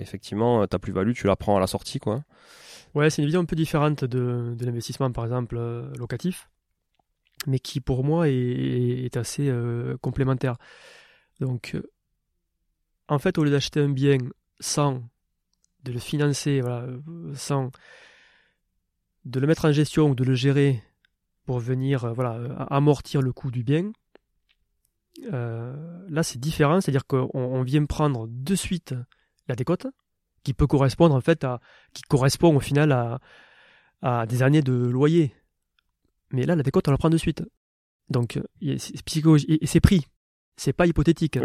[0.01, 2.25] effectivement, ta plus-value, tu la prends à la sortie, quoi.
[2.97, 5.57] Ouais, c'est une vision un peu différente de, de l'investissement, par exemple,
[6.01, 6.49] locatif
[7.47, 10.57] mais qui pour moi est, assez euh, complémentaire.
[11.41, 11.83] Donc, euh,
[13.09, 14.19] en fait, au lieu d'acheter un bien
[14.59, 15.03] sans
[15.87, 16.99] de le financer, euh,
[17.35, 17.71] sans
[19.25, 20.83] de le mettre en gestion ou de le gérer
[21.45, 23.93] pour venir voilà, amortir le coût du bien,
[25.23, 28.95] là c'est différent, c'est-à-dire qu'on vient prendre de suite
[29.49, 29.87] la décote,
[30.43, 31.61] qui peut correspondre en fait à,
[31.93, 33.21] qui correspond au final à,
[34.03, 35.35] à des années de loyer.
[36.31, 37.43] Mais là, la décote, on la prend de suite.
[38.09, 39.59] Donc, c'est psychologique.
[39.63, 40.07] Et c'est pris.
[40.57, 41.39] C'est pas hypothétique.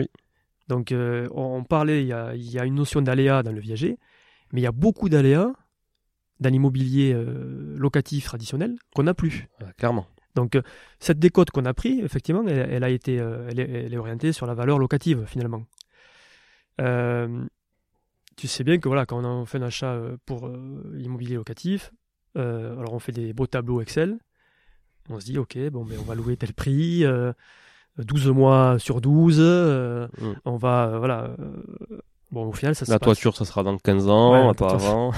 [0.68, 3.98] Donc, euh, on parlait, il y, a, une notion d'aléa dans le viager,
[4.52, 5.52] mais il y a beaucoup d'aléas
[6.40, 9.48] dans l'immobilier euh, locatif traditionnel qu'on n'a plus.
[9.78, 10.08] clairement.
[10.36, 10.62] Donc, euh,
[11.00, 14.80] cette décote qu'on a pris, effectivement, elle, a été, elle est, orientée sur la valeur
[14.80, 15.66] locative, finalement.
[18.38, 20.50] tu sais bien que voilà, quand on fait un achat pour
[20.94, 21.92] l'immobilier locatif,
[22.36, 24.20] alors on fait des beaux tableaux Excel,
[25.10, 27.04] on se dit, ok, bon, mais on va louer tel prix,
[27.98, 30.34] 12 euh, mois sur 12, euh, mm.
[30.46, 31.36] on va, euh, voilà.
[32.32, 35.12] Bon, au final, ça La toiture, ça sera dans 15 ans, pas avant.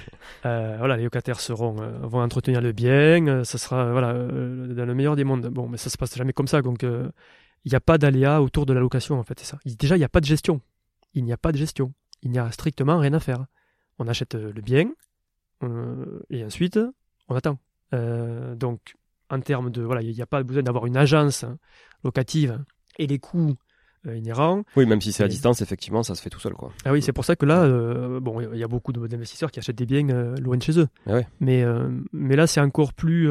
[0.42, 5.24] voilà, les locataires seront, vont entretenir le bien, ça sera, voilà, dans le meilleur des
[5.24, 5.46] mondes.
[5.48, 8.66] Bon, mais ça se passe jamais comme ça, donc il n'y a pas d'aléa autour
[8.66, 9.58] de la location, en fait, c'est ça.
[9.64, 10.60] Déjà, il n'y a pas de gestion.
[11.14, 11.92] Il n'y a pas de gestion.
[12.22, 13.44] Il n'y a strictement rien à faire.
[13.98, 14.90] On achète le bien,
[16.30, 16.78] et ensuite,
[17.28, 17.58] on attend.
[17.92, 18.94] donc,
[19.30, 21.44] en termes de voilà, il n'y a pas besoin d'avoir une agence
[22.04, 22.58] locative
[22.98, 23.54] et les coûts
[24.06, 24.62] euh, inhérent.
[24.76, 26.72] Oui, même si c'est à distance, effectivement, ça se fait tout seul, quoi.
[26.84, 29.58] Ah oui, c'est pour ça que là, euh, bon, il y a beaucoup d'investisseurs qui
[29.58, 30.88] achètent des biens euh, loin de chez eux.
[31.06, 31.26] Ah ouais.
[31.40, 31.64] Mais,
[32.12, 33.28] mais là, c'est encore plus,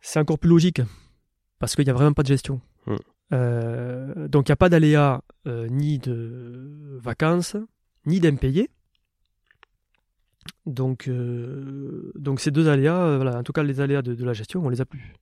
[0.00, 0.82] c'est encore plus logique
[1.58, 2.60] parce qu'il n'y a vraiment pas de gestion.
[2.86, 2.96] Hmm.
[3.32, 7.56] Euh, donc, il n'y a pas d'aléa euh, ni de vacances,
[8.04, 8.70] ni d'impayés.
[10.64, 14.32] Donc, euh, donc ces deux aléas, voilà, en tout cas les aléas de, de la
[14.32, 15.14] gestion, on les a plus.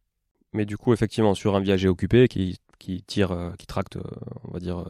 [0.52, 4.02] Mais du coup, effectivement, sur un viager occupé qui, qui tire, euh, qui tracte, euh,
[4.44, 4.84] on va dire, euh,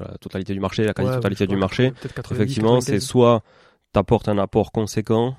[0.00, 3.04] la totalité du marché, la quasi-totalité du marché, peut-être 90, effectivement, c'est 95.
[3.06, 3.42] soit
[3.92, 5.36] tu apportes un apport conséquent,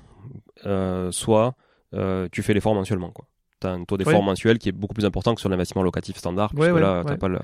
[0.64, 1.54] euh, soit
[1.94, 3.12] euh, tu fais l'effort mensuellement.
[3.60, 6.16] Tu as un taux d'effort mensuel qui est beaucoup plus important que sur l'investissement locatif
[6.16, 7.38] standard, Ouais, puisque ouais, là, pas le-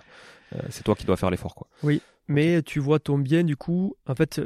[0.55, 1.55] euh, c'est toi qui dois faire l'effort.
[1.55, 1.67] quoi.
[2.29, 4.41] Mais tu vois ton bien, du coup, en fait,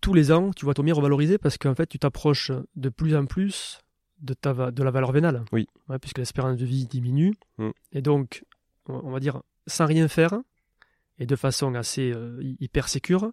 [0.00, 3.14] tous les ans, tu vois ton bien revalorisé parce qu'en fait, tu t'approches de plus
[3.16, 3.80] en plus
[4.20, 5.44] de, ta, de la valeur vénale.
[5.52, 5.66] Oui.
[5.88, 7.34] Ouais, puisque l'espérance de vie diminue.
[7.58, 7.70] Mm.
[7.92, 8.44] Et donc,
[8.88, 10.34] on va dire, sans rien faire,
[11.18, 13.32] et de façon assez euh, hy- hyper sécure,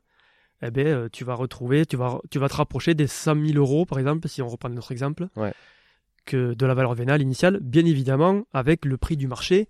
[0.62, 3.58] eh ben, euh, tu vas retrouver, tu vas, tu vas te rapprocher des 100 000
[3.58, 5.54] euros, par exemple, si on reprend notre exemple, Ouais.
[6.26, 9.70] que de la valeur vénale initiale, bien évidemment, avec le prix du marché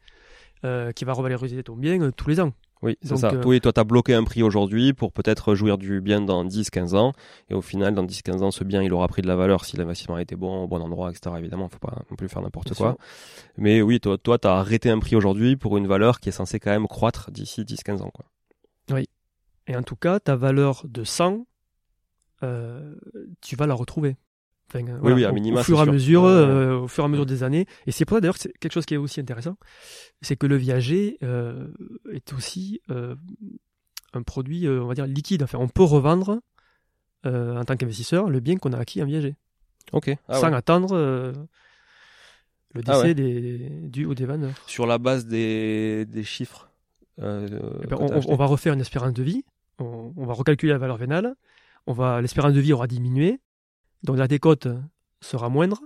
[0.64, 2.54] euh, qui va revaloriser ton bien euh, tous les ans.
[2.82, 3.30] Oui, c'est ça.
[3.32, 6.46] euh, Oui, toi, tu as bloqué un prix aujourd'hui pour peut-être jouir du bien dans
[6.46, 7.14] 10-15 ans.
[7.50, 9.76] Et au final, dans 10-15 ans, ce bien, il aura pris de la valeur si
[9.78, 11.36] l'investissement a été bon, au bon endroit, etc.
[11.40, 12.92] Évidemment, faut pas non plus faire n'importe quoi.
[12.92, 12.98] sûr.
[13.58, 16.60] Mais oui, toi, tu as arrêté un prix aujourd'hui pour une valeur qui est censée
[16.60, 18.12] quand même croître d'ici 10-15 ans.
[18.12, 18.26] Quoi.
[19.68, 21.48] Et en tout cas, ta valeur de 100,
[22.44, 22.96] euh,
[23.42, 24.16] tu vas la retrouver.
[24.68, 27.08] Enfin, voilà, oui, à minima, au, fur et à mesure, euh, au fur et à
[27.10, 27.66] mesure des années.
[27.86, 29.58] Et c'est pour ça d'ailleurs que c'est quelque chose qui est aussi intéressant,
[30.22, 31.68] c'est que le viager euh,
[32.12, 33.16] est aussi euh,
[34.14, 35.44] un produit, on va dire liquide.
[35.44, 36.40] Enfin, on peut revendre
[37.26, 39.36] en tant qu'investisseur le bien qu'on a acquis en viager,
[39.94, 40.16] Ok.
[40.28, 40.56] Ah sans ouais.
[40.56, 41.34] attendre le
[42.86, 43.14] Ah décès ouais.
[43.16, 44.54] des, du ou des vendeurs.
[44.68, 46.70] Sur la base des, des chiffres.
[47.18, 49.44] Eh ben, on va refaire une espérance de vie,
[49.80, 51.36] on, on va recalculer la valeur vénale,
[51.88, 53.40] on va l'espérance de vie aura diminué,
[54.04, 54.68] donc la décote
[55.22, 55.80] sera moindre,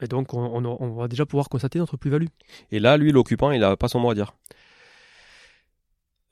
[0.00, 2.26] et donc on, on- on va déjà pouvoir constater notre plus-value.
[2.70, 4.34] Et là, lui, l'occupant, il a pas son mot à dire.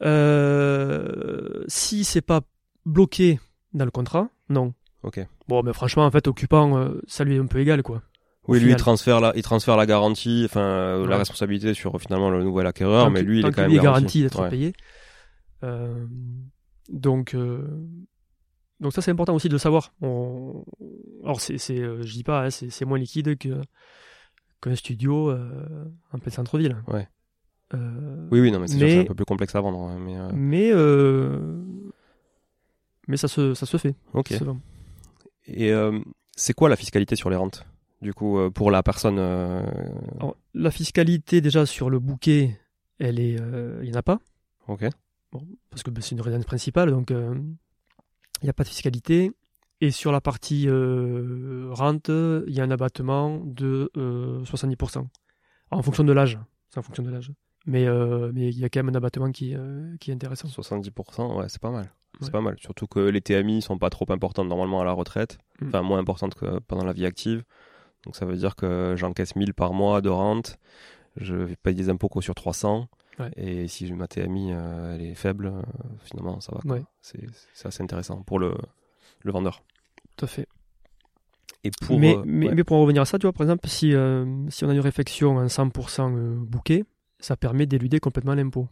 [0.03, 2.43] Euh, si c'est pas
[2.85, 3.41] bloqué
[3.73, 4.75] dans le contrat, non.
[5.03, 5.21] Ok.
[5.49, 8.03] Bon, mais franchement, en fait, occupant, euh, ça lui est un peu égal, quoi.
[8.49, 12.31] Oui, lui, il transfère la, il transfère la garantie, enfin, euh, la responsabilité sur finalement
[12.31, 14.03] le nouvel acquéreur, Tant mais lui, il est quand même lui est garanti.
[14.03, 14.49] garanti d'être Ouais.
[14.51, 14.73] payé.
[15.65, 16.07] Euh,
[16.89, 17.35] donc,
[18.81, 19.93] donc ça c'est important aussi de le savoir.
[20.03, 20.65] On...
[21.25, 23.61] Alors c'est, c'est, euh, je dis pas, hein, c'est, c'est moins liquide que
[24.61, 26.77] qu'un studio euh, en plein centre-ville.
[26.89, 27.09] Ouais.
[27.75, 29.79] Euh, Oui, oui, non, mais c'est sûr, c'est un peu plus complexe à vendre.
[29.89, 31.43] ouais, mais, euh, Mais
[33.09, 33.95] mais ça se ça se fait.
[34.15, 34.29] ok.
[34.29, 34.45] se.
[35.47, 35.73] Et
[36.37, 37.65] c'est quoi la fiscalité sur les rentes
[38.03, 39.19] Du coup, pour la personne.
[39.19, 42.59] Alors, la fiscalité déjà sur le bouquet,
[42.99, 43.37] elle est,
[43.83, 44.19] il y en a pas.
[44.69, 44.85] Ok.
[45.71, 47.13] parce que ben, c'est une résidence principale, donc
[48.43, 49.33] il n'y a pas de fiscalité.
[49.83, 55.07] Et sur la partie euh, rente, il y a un abattement de euh, 70%.
[55.71, 56.39] En fonction de l'âge.
[56.71, 57.31] C'est en fonction de l'âge.
[57.67, 60.49] Mais euh, mais il y a quand même un abattement qui, euh, qui est intéressant.
[60.49, 61.91] 70%, ouais, c'est pas mal.
[62.21, 62.31] C'est Ouais.
[62.31, 62.57] pas mal.
[62.61, 65.39] Surtout que les TMI sont pas trop importantes normalement à la retraite.
[65.61, 65.69] Mm.
[65.69, 67.45] Enfin, moins importantes que pendant la vie active.
[68.05, 70.57] Donc ça veut dire que j'encaisse 1000 par mois de rente.
[71.17, 72.89] Je vais payer des impôts qu'au sur 300.
[73.19, 73.31] Ouais.
[73.37, 75.63] Et si ma TMI euh, elle est faible, euh,
[76.05, 76.75] finalement ça va.
[76.75, 76.83] Ouais.
[77.01, 77.25] C'est
[77.65, 78.55] assez intéressant pour le,
[79.23, 79.63] le vendeur.
[80.17, 80.47] Tout à fait.
[81.65, 81.99] Et pour.
[81.99, 82.55] mais, euh, mais, ouais.
[82.55, 84.75] mais pour en revenir à ça, tu vois, par exemple, si, euh, si on a
[84.75, 86.85] une réflexion en 100% euh, bouquet,
[87.19, 88.69] ça permet d'éluder complètement l'impôt.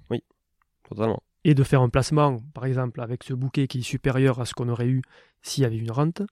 [0.88, 1.22] Totalement.
[1.44, 4.52] et de faire un placement, par exemple, avec ce bouquet qui est supérieur à ce
[4.54, 5.02] qu'on aurait eu
[5.42, 6.22] s'il y avait une rente,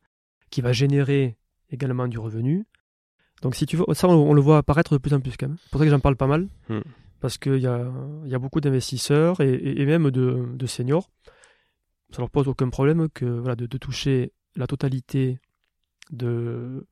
[0.50, 1.36] qui va générer
[1.70, 2.66] également du revenu.
[3.40, 5.48] Donc, si tu veux, ça, on, on le voit apparaître de plus en plus quand
[5.48, 5.56] même.
[5.62, 6.80] C'est pour ça que j'en parle pas mal, Hmm.
[7.22, 7.88] Parce qu'il y a,
[8.24, 11.08] il y a beaucoup d'investisseurs et, même de, de seniors.
[12.10, 15.38] Ça leur pose aucun problème que, voilà, de, de toucher la totalité
[16.10, 16.84] de,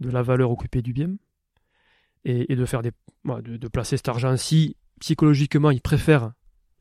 [0.00, 1.14] de la valeur occupée du bien
[2.24, 2.90] et, et de faire des,
[3.22, 6.32] voilà, de, de placer cet argent si psychologiquement ils préfèrent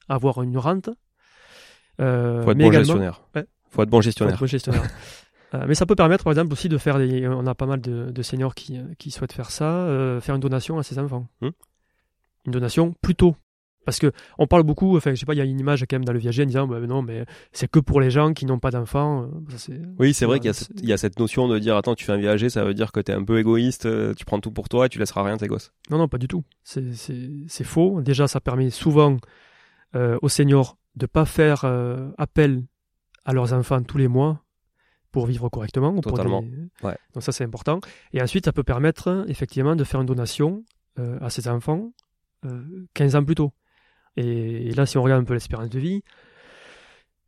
[0.09, 0.89] avoir une rente.
[2.01, 3.21] Euh, Faut être mais bon gestionnaire.
[3.35, 3.45] Ouais.
[3.69, 4.33] Faut être bon faut gestionnaire.
[4.33, 4.83] être bon gestionnaire.
[5.53, 7.25] Euh, mais ça peut permettre, par exemple, aussi de faire des.
[7.25, 10.41] On a pas mal de, de seniors qui, qui souhaitent faire ça, euh, faire une
[10.41, 11.29] donation à ses enfants.
[11.39, 11.51] Hmm.
[12.47, 13.35] Une donation plus tôt.
[13.85, 15.93] Parce que on parle beaucoup, enfin, je sais pas, il y a une image quand
[15.95, 18.45] même dans le viager en disant, bah, non, mais c'est que pour les gens qui
[18.45, 19.23] n'ont pas d'enfants.
[19.23, 19.27] euh,
[19.97, 21.95] Oui, c'est vrai qu'il y, a cette- il y a cette notion de dire attends,
[21.95, 24.39] tu fais un viager, ça veut dire que t'es un peu égoïste, euh, tu prends
[24.41, 25.71] tout pour toi et tu laisseras rien à tes gosses.
[25.89, 26.43] Non, non, pas du tout.
[26.63, 28.01] C'est- faux.
[28.01, 29.15] Déjà, ça permet souvent
[29.95, 32.63] euh, aux seniors de pas faire euh, appel
[33.23, 34.43] à leurs enfants tous les mois
[35.13, 35.95] pour vivre correctement.
[36.01, 36.41] Totalement.
[36.41, 36.97] des- Ouais.
[37.13, 37.79] Donc ça, c'est important.
[38.11, 40.65] Et ensuite, ça peut permettre effectivement de faire une donation
[40.99, 41.93] euh, à ses enfants
[42.93, 43.51] 15 ans plus tôt.
[44.17, 46.03] Et, là, si on regarde un peu l'espérance de vie,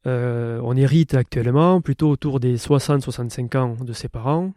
[0.07, 4.53] euh, on hérite actuellement plutôt autour des 60-65 ans de ses parents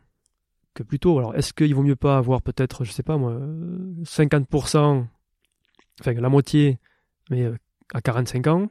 [0.74, 1.18] que plutôt.
[1.18, 3.38] Alors, est-ce qu'il vaut mieux pas avoir peut-être, je sais pas moi,
[4.04, 5.06] 50%,
[6.00, 6.78] enfin la moitié,
[7.30, 7.56] mais euh,
[7.92, 8.70] à 45 ans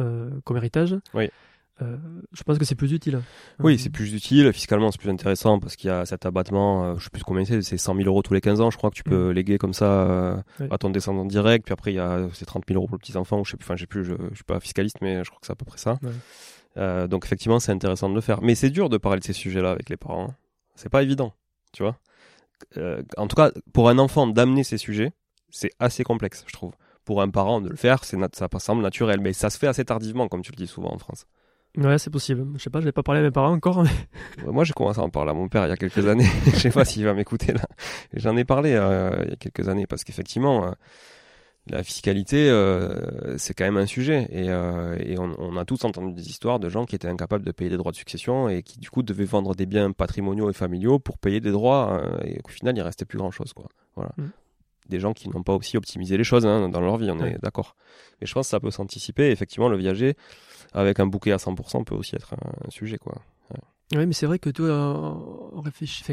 [0.00, 0.96] euh, comme héritage?
[1.82, 1.96] Euh,
[2.32, 3.20] je pense que c'est plus utile.
[3.58, 4.52] Oui, c'est plus utile.
[4.52, 6.84] Fiscalement, c'est plus intéressant parce qu'il y a cet abattement.
[6.84, 7.62] Euh, je sais plus combien c'est.
[7.62, 8.70] C'est 100 000 euros tous les 15 ans.
[8.70, 9.32] Je crois que tu peux mm.
[9.32, 10.36] léguer comme ça euh,
[10.70, 11.64] à ton descendant direct.
[11.64, 13.42] Puis après, il y a c'est 30 000 euros pour les petits enfants.
[13.44, 13.64] Je sais plus.
[13.64, 14.04] Enfin, plus.
[14.04, 15.98] Je, je, suis pas fiscaliste, mais je crois que c'est à peu près ça.
[17.08, 18.42] donc effectivement, c'est intéressant de le faire.
[18.42, 20.28] Mais c'est dur de parler de ces sujets-là avec les parents.
[20.30, 20.34] Hein.
[20.74, 21.34] C'est pas évident,
[21.72, 21.98] tu vois.
[23.16, 25.12] en tout cas, pour un enfant d'amener ces sujets,
[25.50, 26.72] c'est assez complexe, je trouve.
[27.04, 29.84] Pour un parent de le faire, c'est ça semble naturel, mais ça se fait assez
[29.84, 31.26] tardivement, comme tu le dis souvent en France.
[31.78, 32.46] Ouais, c'est possible.
[32.56, 33.84] Je sais pas, je n'ai pas parlé à mes parents encore.
[34.46, 36.26] Moi, j'ai commencé à en parler à mon père il y a quelques années.
[36.46, 37.62] je sais pas s'il va m'écouter là.
[38.12, 40.70] J'en ai parlé euh, il y a quelques années parce qu'effectivement, euh,
[41.68, 44.28] la fiscalité, euh, c'est quand même un sujet.
[44.30, 47.52] Et, et on, on, a tous entendu des histoires de gens qui étaient incapables de
[47.52, 50.54] payer des droits de succession et qui du coup devaient vendre des biens patrimoniaux et
[50.54, 52.02] familiaux pour payer des droits.
[52.24, 53.68] et au final, il restait plus grand chose, quoi.
[53.96, 54.10] Voilà.
[54.18, 54.24] Mm.
[54.92, 57.38] Des gens qui n'ont pas aussi optimisé les choses hein, dans leur vie, on est
[57.42, 57.76] d'accord.
[58.20, 59.30] Mais je pense que ça peut s'anticiper.
[59.30, 60.16] Effectivement, le viager
[60.74, 62.98] avec un bouquet à 100% peut aussi être un, sujet.
[62.98, 63.22] Quoi.
[63.94, 64.68] Oui, mais c'est vrai que toi,
[65.54, 66.04] on réfléchit,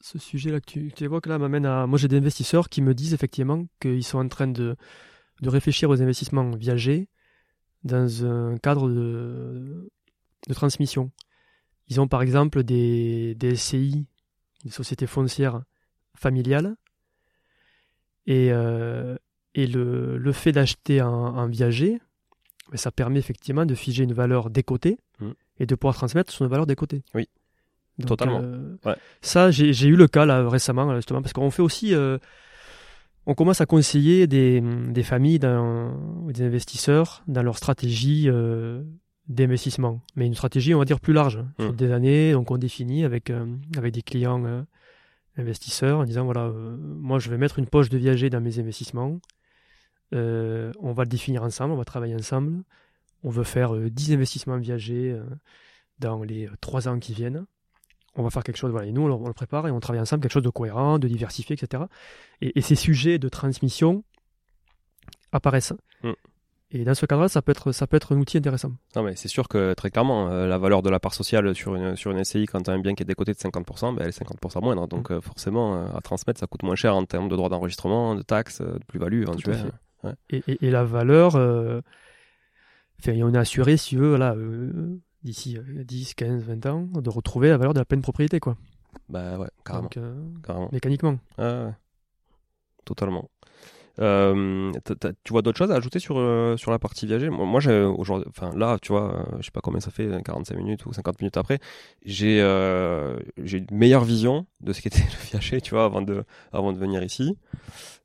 [0.00, 1.86] ce sujet-là que tu, tu, évoques là m'amène à.
[1.86, 4.76] Moi, j'ai des investisseurs qui me disent effectivement qu'ils sont en train de,
[5.40, 7.08] de réfléchir aux investissements viagers
[7.84, 9.90] dans un cadre de,
[10.46, 11.10] de transmission.
[11.88, 14.06] Ils ont par exemple des, des SCI,
[14.64, 15.62] des sociétés foncières
[16.14, 16.76] familiales,
[18.28, 19.16] et, euh,
[19.54, 21.98] et le, le fait d'acheter un, un viager,
[22.70, 25.30] mais ça permet effectivement de figer une valeur décotée mm.
[25.60, 27.02] et de pouvoir transmettre son valeur décotée.
[27.14, 27.26] Oui,
[28.06, 28.42] totalement.
[28.42, 32.18] Euh, ça, j'ai eu le cas là récemment, justement, parce qu'on fait aussi, euh,
[33.24, 38.82] on commence à conseiller des, des familles, des investisseurs dans leur stratégie euh,
[39.26, 41.62] d'investissement, mais une stratégie, on va dire, plus large, mm.
[41.62, 43.32] sur des années, donc on définit avec,
[43.78, 44.66] avec des clients
[45.38, 49.20] investisseurs en disant, voilà, moi je vais mettre une poche de viager dans mes investissements,
[50.14, 52.62] euh, on va le définir ensemble, on va travailler ensemble.
[53.24, 55.24] On veut faire 10 euh, investissements viagers euh,
[55.98, 57.46] dans les 3 ans qui viennent.
[58.14, 60.22] On va faire quelque chose, voilà, et nous on le, prépare et on travaille ensemble,
[60.22, 61.84] quelque chose de cohérent, de diversifié, etc.
[62.40, 64.02] Et, ces sujets de transmission
[65.30, 65.74] apparaissent.
[66.02, 66.12] Mm.
[66.70, 68.72] Et dans ce cadre-là, ça peut être ça peut être un outil intéressant.
[68.94, 71.96] Non mais c'est sûr que très clairement, la valeur de la part sociale sur une
[71.96, 74.08] sur une SCI quand tu as un bien qui est décoté de 50%, ben, elle
[74.08, 74.86] est 50% moindre.
[74.86, 75.22] Donc mm.
[75.22, 78.80] forcément, à transmettre, ça coûte moins cher en termes de droits d'enregistrement, de taxes, de
[78.86, 79.72] plus-value éventuelle.
[80.30, 81.80] Et, et, la valeur, euh,
[83.06, 87.48] on est assuré, si tu veux, voilà, euh, d'ici 10, 15, 20 ans, de retrouver
[87.48, 88.56] la valeur de la pleine propriété, quoi.
[89.08, 89.88] Bah ouais, carrément.
[89.96, 91.18] Euh, mécaniquement.
[91.36, 91.72] Ah,
[92.84, 93.28] Totalement.
[94.00, 94.72] Euh,
[95.24, 97.30] tu vois d'autres choses à ajouter sur, euh, sur la partie viager?
[97.30, 100.92] Moi, aujourd'hui, enfin là, tu vois, je sais pas combien ça fait, 45 minutes ou
[100.92, 101.58] 50 minutes après,
[102.04, 102.38] j'ai
[103.42, 106.78] j'ai une meilleure vision de ce qu'était le viager, tu vois, avant de, avant de
[106.78, 107.36] venir ici.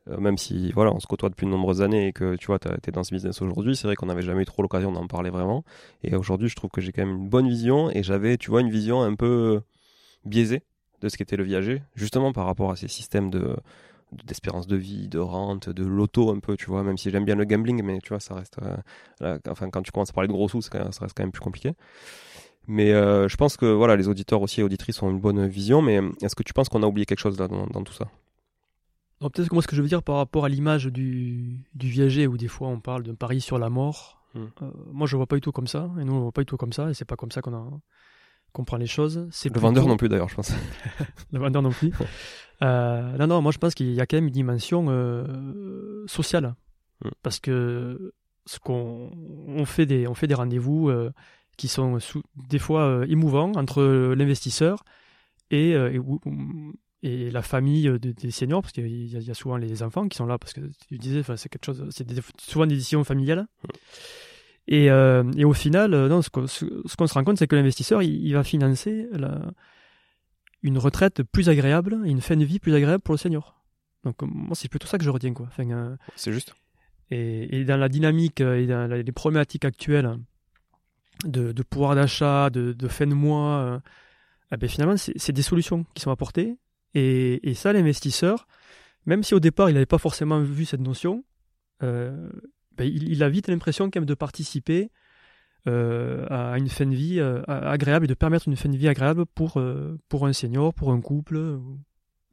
[0.09, 2.59] Euh, même si voilà, on se côtoie depuis de nombreuses années et que tu vois,
[2.59, 5.07] tu es dans ce business aujourd'hui, c'est vrai qu'on n'avait jamais eu trop l'occasion d'en
[5.07, 5.63] parler vraiment.
[6.03, 8.61] Et aujourd'hui, je trouve que j'ai quand même une bonne vision et j'avais, tu vois,
[8.61, 9.61] une vision un peu
[10.25, 10.63] biaisée
[11.01, 13.55] de ce qu'était le viager, justement par rapport à ces systèmes de
[14.25, 17.35] d'espérance de vie, de rente, de loto un peu, tu vois, même si j'aime bien
[17.35, 18.57] le gambling, mais tu vois, ça reste,
[19.21, 21.41] euh, enfin, quand tu commences à parler de gros sous, ça reste quand même plus
[21.41, 21.73] compliqué.
[22.67, 25.81] Mais euh, je pense que voilà, les auditeurs aussi et auditrices ont une bonne vision,
[25.81, 28.07] mais est-ce que tu penses qu'on a oublié quelque chose là dans tout ça?
[29.29, 32.27] Peut-être que moi, ce que je veux dire par rapport à l'image du, du viager,
[32.27, 34.45] où des fois on parle d'un pari sur la mort, hmm.
[34.61, 36.45] euh, moi je vois pas du tout comme ça, et nous on voit pas du
[36.45, 37.69] tout comme ça, et c'est pas comme ça qu'on a
[38.53, 39.27] comprend les choses.
[39.31, 40.53] C'est le vendeur non plus d'ailleurs, je pense.
[41.31, 41.91] le vendeur non plus.
[42.61, 46.55] Euh, non, non, moi je pense qu'il y a quand même une dimension euh, sociale,
[47.03, 47.09] hmm.
[47.21, 48.13] parce que
[48.45, 49.11] ce qu'on
[49.47, 50.89] on fait des on fait des rendez-vous
[51.57, 51.97] qui sont
[52.47, 54.85] des fois émouvants entre l'investisseur
[55.51, 55.99] et, et,
[57.01, 60.37] et la famille des seniors, parce qu'il y, a souvent les enfants qui sont là,
[60.37, 62.07] parce que tu disais, c'est quelque chose, c'est
[62.39, 63.45] souvent des décisions familiales.
[64.67, 68.01] Et, euh, et, au final, euh, non, ce qu'on se rend compte, c'est que l'investisseur,
[68.01, 69.41] il, va financer la,
[70.61, 73.61] une retraite plus agréable et une fin de vie plus agréable pour le senior.
[74.03, 75.47] Donc moi, c'est plutôt ça que je retiens, quoi.
[75.47, 76.55] Enfin, euh, c'est juste.
[77.11, 80.17] Et, et, dans la dynamique et dans les problématiques actuelles
[81.25, 83.81] de, de pouvoir d'achat, de, de, fin de mois,
[84.51, 86.57] eh ben finalement, c'est des solutions qui sont apportées
[86.95, 88.47] et, ça, l'investisseur,
[89.05, 91.23] même si au départ il n'avait pas forcément vu cette notion,
[91.81, 92.29] euh,
[92.77, 94.91] ben, il, a vite l'impression quand même de participer
[95.67, 98.87] euh, à une fin de vie euh, agréable et de permettre une fin de vie
[98.87, 99.61] agréable pour,
[100.09, 101.59] pour un senior, pour un couple.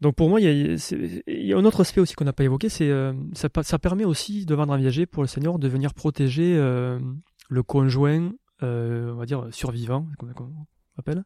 [0.00, 0.78] Donc pour moi, il
[1.26, 4.46] y a, un autre aspect aussi qu'on n'a pas évoqué, c'est euh, ça, permet aussi
[4.46, 6.98] de vendre un viager pour le senior de venir protéger euh,
[7.50, 8.32] le conjoint,
[8.62, 11.24] euh, on va dire survivant, comme on appelle.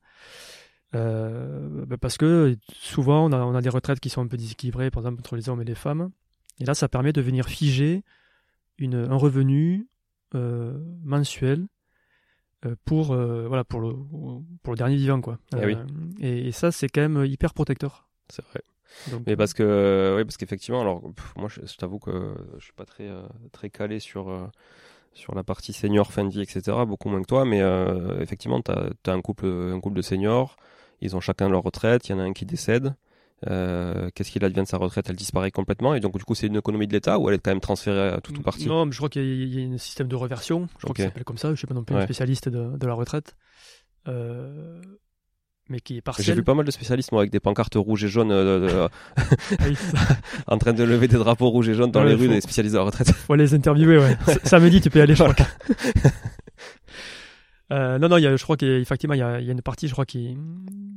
[0.96, 5.02] Euh, bah, parce que souvent on a des retraites qui sont un peu déséquilibrées, par
[5.02, 6.10] exemple entre les hommes et les femmes.
[6.58, 8.02] Et là, ça permet de venir figer
[8.78, 9.88] une, un revenu
[10.34, 11.66] euh, mensuel
[12.66, 13.94] euh, pour euh, voilà pour le
[14.62, 15.38] pour le dernier vivant quoi.
[15.56, 15.76] Eh oui.
[16.20, 18.08] Et, et ça c'est quand même hyper protecteur.
[18.28, 18.62] C'est vrai.
[19.10, 22.64] Donc, Mais parce que, oui, parce qu'effectivement, alors, pff, moi, je, je t'avoue que je
[22.64, 23.10] suis pas très,
[23.50, 24.30] très calé sur,
[25.14, 26.76] sur la partie senior, fin de vie, etc.
[26.86, 30.56] Beaucoup moins que toi, mais euh, effectivement, tu as, un couple, un couple de seniors.
[31.00, 32.08] Ils ont chacun leur retraite.
[32.08, 32.94] Il y en a un qui décède.
[33.48, 35.06] Euh, Qu'est-ce qu'il advient de sa retraite?
[35.10, 35.94] Elle disparaît complètement.
[35.94, 38.08] Et donc, du coup, c'est une économie de l'État ou elle est quand même transférée
[38.08, 39.22] à toute ou partie Non, mais je crois qu'il
[39.52, 40.68] y, a- un système de reversion.
[40.78, 40.96] Je crois Ok.
[40.96, 41.50] que ça s'appelle comme ça.
[41.50, 43.36] Je suis pas non plus un spécialiste de, de la retraite,
[44.08, 44.80] Euh,
[45.68, 46.36] mais qui est J'ai partiel.
[46.36, 48.86] vu pas mal de spécialistes, moi, avec des pancartes rouges et jaunes, euh,
[50.46, 52.40] en train de lever des drapeaux rouges et jaunes dans Ouais, les rues faut- des
[52.42, 53.10] spécialistes de la retraite.
[53.12, 53.98] faut les interviewer.
[53.98, 54.16] Ouais.
[54.44, 55.34] Samedi, tu peux y aller, je crois.
[57.72, 59.52] Euh, non, non, il y a, je crois qu'effectivement, il y a, il y a
[59.52, 60.36] une partie, je crois, qui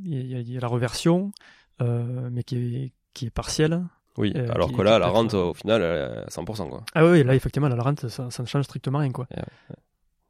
[0.03, 1.31] il y a, il y a la reversion,
[1.79, 3.83] mais qui est, qui est partielle.
[4.17, 6.83] Oui, Euh, alors que là, la rente, au final, elle est à 100%, quoi.
[6.95, 9.27] Ah oui, là, effectivement, la rente, ça, ça ne change strictement rien, quoi.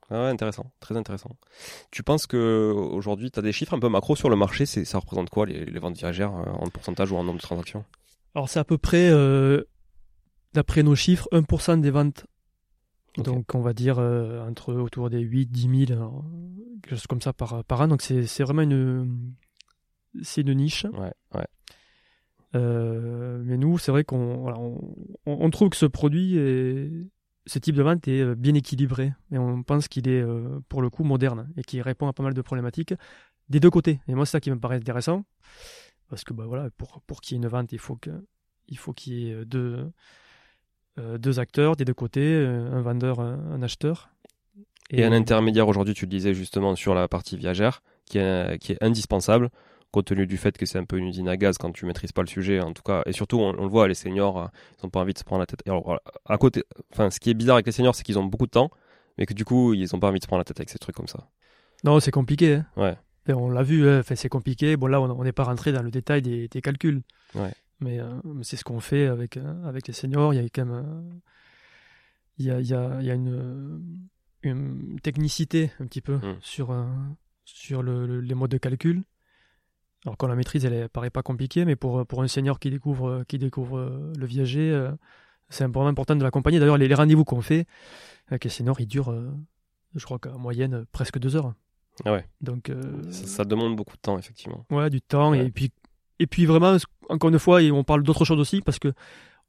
[0.09, 1.31] Ah ouais, intéressant, très intéressant.
[1.91, 4.85] Tu penses que aujourd'hui, tu as des chiffres un peu macro sur le marché, c'est
[4.85, 7.83] ça représente quoi les, les ventes viagères euh, en pourcentage ou en nombre de transactions?
[8.35, 9.63] Alors, c'est à peu près, euh,
[10.53, 12.25] d'après nos chiffres, 1% des ventes.
[13.17, 16.07] Donc, on va dire euh, entre autour des 8, 10 000, euh,
[16.83, 17.87] quelque chose comme ça par, par an.
[17.87, 19.33] Donc, c'est c'est vraiment une,
[20.21, 20.85] c'est une niche.
[20.93, 21.47] Ouais, ouais.
[22.55, 24.57] Euh, mais nous, c'est vrai qu'on voilà,
[25.25, 26.89] on, trouve que ce produit, est,
[27.45, 29.13] ce type de vente est euh, bien équilibré.
[29.31, 32.23] Et on pense qu'il est, euh, pour le coup, moderne et qui répond à pas
[32.23, 32.93] mal de problématiques
[33.49, 33.99] des deux côtés.
[34.07, 35.23] Et moi, c'est ça qui me paraît intéressant.
[36.09, 39.29] Parce que bah, voilà, pour, pour qu'il y ait une vente, il faut qu'il y
[39.29, 39.91] ait deux,
[40.99, 44.09] euh, deux acteurs des deux côtés, un vendeur, un, un acheteur.
[44.89, 48.71] Et, un intermédiaire aujourd'hui, tu le disais justement sur la partie viagère, qui est, qui
[48.71, 49.49] est indispensable,
[49.97, 52.11] compte tenu du fait que c'est un peu une usine à gaz quand tu maîtrises
[52.11, 53.01] pas le sujet, en tout cas.
[53.05, 54.47] Et surtout, on, on le voit, les seniors, euh,
[54.79, 55.61] ils ont pas envie de se prendre la tête.
[55.65, 58.17] Et alors, voilà, à côté, enfin, ce qui est bizarre avec les seniors, c'est qu'ils
[58.19, 58.71] ont beaucoup de temps,
[59.17, 60.79] mais que du coup, ils ont pas envie de se prendre la tête avec ces
[60.79, 61.27] trucs comme ça.
[61.83, 62.55] Non, c'est compliqué.
[62.55, 62.65] hein.
[62.77, 62.97] Ouais.
[63.35, 64.77] On l'a vu, hein, enfin, c'est compliqué.
[64.77, 67.01] Bon, là, on n'est pas rentré dans le détail des, des calculs.
[67.35, 67.51] Ouais.
[67.79, 70.33] Mais, euh, mais c'est ce qu'on fait avec, euh, avec les seniors.
[70.33, 70.75] Il y a quand même.
[70.75, 71.17] euh,
[72.37, 73.81] il, y a, il, y a, il y a une,
[74.43, 76.37] une technicité un petit peu Mm.
[76.41, 76.85] sur, euh,
[77.45, 79.03] sur le, le- les modes de calcul.
[80.05, 83.23] Alors, quand la maîtrise, elle paraît pas compliquée, mais pour, pour un senior qui découvre,
[83.27, 84.91] qui découvre euh, le viager, euh,
[85.49, 86.59] c'est vraiment important de l'accompagner.
[86.59, 87.65] D'ailleurs, les, les rendez-vous qu'on fait
[88.29, 89.31] avec les seniors, ils durent, euh,
[89.95, 91.53] je crois qu'en moyenne, presque deux heures.
[92.05, 92.25] Ah ouais.
[92.41, 94.65] Donc, euh, Ça, ça demande beaucoup de temps, effectivement.
[94.69, 95.31] Ouais, du temps.
[95.31, 95.47] Ouais.
[95.47, 95.71] Et, puis,
[96.19, 96.77] et puis vraiment,
[97.09, 98.93] encore une fois, et on parle d'autres choses aussi parce que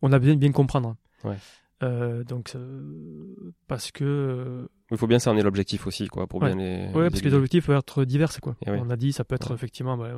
[0.00, 0.96] on a besoin de bien comprendre.
[1.24, 1.36] Ouais.
[1.82, 4.04] Euh, donc, euh, parce que.
[4.04, 6.54] euh, Il faut bien cerner l'objectif aussi, quoi, pour Ouais.
[6.54, 6.92] bien les.
[6.92, 8.32] ouais, parce que les objectifs peuvent être divers.
[8.40, 8.56] Quoi.
[8.66, 8.80] Eh ouais.
[8.82, 10.10] On a dit, ça peut être effectivement bah,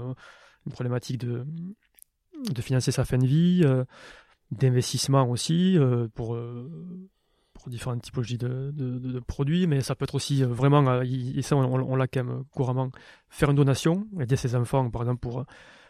[0.67, 1.45] une problématique de,
[2.51, 3.65] de financer sa fin de vie,
[4.51, 5.79] d'investissement aussi
[6.15, 6.39] pour.
[7.55, 11.43] pour différentes typologies de, de, de- de produits, mais ça peut être aussi vraiment, et
[11.43, 12.91] ça on, l'a quand même couramment,
[13.29, 15.45] faire une donation, aider ses enfants par exemple pour,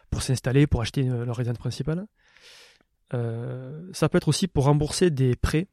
[0.09, 2.07] pour s'installer, pour acheter leur résidence principale.
[3.13, 5.67] Euh, ça peut être aussi pour rembourser des prêts,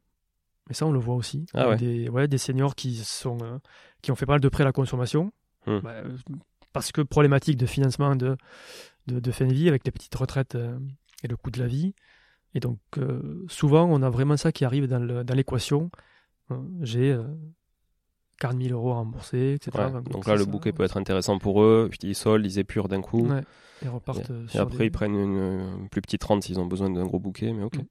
[0.69, 1.47] mais ça on le voit aussi.
[1.55, 1.77] Ah ouais.
[1.77, 3.59] des, ouais, des seniors qui, sont, euh,
[4.03, 5.33] qui ont fait pas mal de prêts à la consommation,
[5.67, 5.81] Hmm.
[5.81, 6.17] bah, euh,
[6.73, 8.37] parce que problématique de financement de,
[9.07, 10.79] de, de fin de vie avec les petites retraites euh,
[11.23, 11.95] et le coût de la vie.
[12.55, 12.79] Et donc
[13.49, 15.91] souvent on a vraiment ça qui arrive dans l'équation.
[16.81, 17.15] J'ai
[18.39, 19.71] 40 000 euros à rembourser, etc.
[19.93, 22.59] Ouais, Donc, là, le ça- bouquet peut être intéressant pour eux, puis ils soldent, ils
[22.59, 23.27] épurent d'un coup.
[23.27, 23.43] Ouais,
[23.85, 25.37] et repartent euh, Et sur après, des- ils prennent une,
[25.83, 27.77] une plus petite rente s'ils ont besoin d'un gros bouquet, mais ok.
[27.79, 27.83] Mm.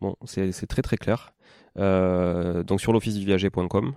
[0.00, 1.32] Bon, c'est très très clair.
[1.78, 3.92] Euh, donc sur l'officeduviager.com,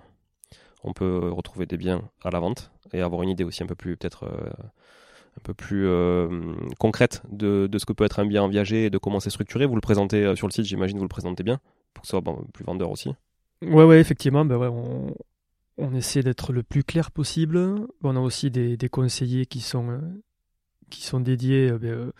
[0.84, 3.74] on peut retrouver des biens à la vente et avoir une idée aussi un peu
[3.74, 4.50] plus peut-être euh,
[5.36, 6.28] un peu plus euh,
[6.78, 9.30] concrète de, de ce que peut être un bien en viager et de comment c'est
[9.30, 9.66] structuré.
[9.66, 11.58] Vous le présentez euh, sur le site, j'imagine, vous le présentez bien
[11.92, 13.12] pour que ce soit bon, plus vendeur aussi.
[13.62, 15.14] Ouais, ouais, effectivement, ben ouais, on,
[15.78, 17.58] on essaie d'être le plus clair possible.
[18.02, 20.00] On a aussi des, des conseillers qui sont, euh,
[20.90, 22.12] qui sont dédiés euh, ben, euh,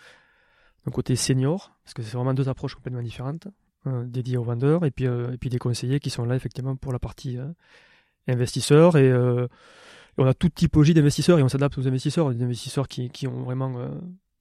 [0.84, 3.48] d'un côté senior, parce que c'est vraiment deux approches complètement différentes,
[3.86, 6.76] euh, dédiées aux vendeurs, et puis, euh, et puis des conseillers qui sont là effectivement
[6.76, 7.38] pour la partie
[8.28, 8.96] investisseurs.
[8.96, 9.46] Et, et
[10.18, 12.32] on a toute typologie d'investisseurs et on s'adapte aux investisseurs.
[12.34, 13.90] Des investisseurs qui, qui ont vraiment,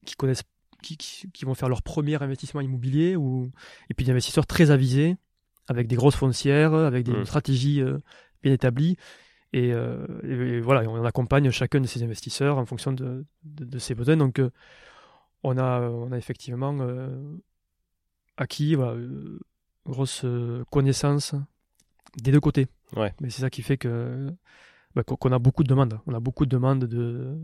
[0.06, 0.44] qui connaissent,
[0.82, 3.52] qui, qui, qui vont faire leur premier investissement immobilier, ou,
[3.90, 5.18] et puis des investisseurs très avisés
[5.68, 7.26] avec des grosses foncières, avec des Mm.
[7.26, 7.82] stratégies
[8.46, 8.96] bien établies.
[9.54, 13.80] Et, euh, et- voilà, on accompagne chacun de ces investisseurs en fonction de, de, de
[13.80, 14.18] ses besoins.
[14.18, 14.50] Donc, euh,
[15.44, 16.74] on a, on a effectivement
[18.38, 19.00] acquis voilà,
[19.86, 20.26] grosse
[20.72, 21.36] connaissance
[22.22, 22.68] des deux côtés.
[22.96, 23.14] Ouais.
[23.22, 24.28] Mais c'est ça qui fait que
[24.96, 26.00] bah, qu'on a beaucoup de demandes.
[26.08, 27.38] On a beaucoup de demandes de,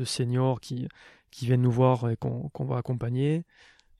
[0.00, 0.88] de seniors qui,
[1.30, 3.44] qui viennent nous voir et qu'on va accompagner.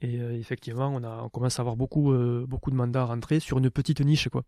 [0.03, 3.07] Et euh, effectivement, on, a, on commence à avoir beaucoup, euh, beaucoup de mandats à
[3.07, 4.29] rentrer sur une petite niche.
[4.29, 4.45] Quoi.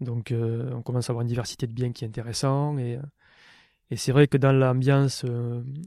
[0.00, 2.78] Donc euh, on commence à avoir une diversité de biens qui est intéressant.
[2.78, 2.98] Et,
[3.90, 5.24] et c'est vrai que dans l'ambiance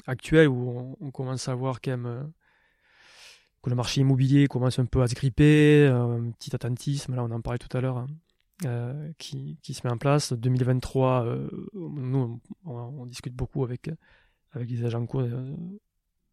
[0.07, 2.32] actuelle où on, commence à voir quand même
[3.62, 7.32] que le marché immobilier commence un peu à se gripper, un petit attentisme, là on
[7.32, 8.07] en parlait tout à l'heure, hein,
[8.66, 10.34] euh, qui, se met en place.
[10.34, 13.89] 2023, euh, nous, on, discute beaucoup avec,
[14.51, 15.55] avec les agents cours euh,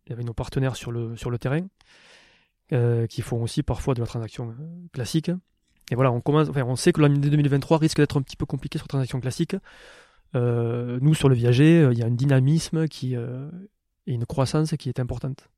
[0.09, 1.69] et avec nos partenaires sur le terrain,
[3.09, 4.57] qui font aussi parfois de la transaction
[4.93, 5.31] classique.
[5.91, 8.47] Et voilà, on, commence, enfin, on sait que l'année 2023 risque d'être un petit peu
[8.47, 9.57] compliqué sur la transaction classique.
[10.35, 15.01] nous, sur le viager, il y a un dynamisme qui, et une croissance qui est
[15.01, 15.49] importante.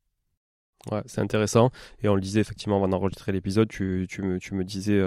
[0.92, 1.70] Ouais, c'est intéressant.
[2.02, 5.00] Et on le disait effectivement avant d'enregistrer l'épisode, tu, me, disais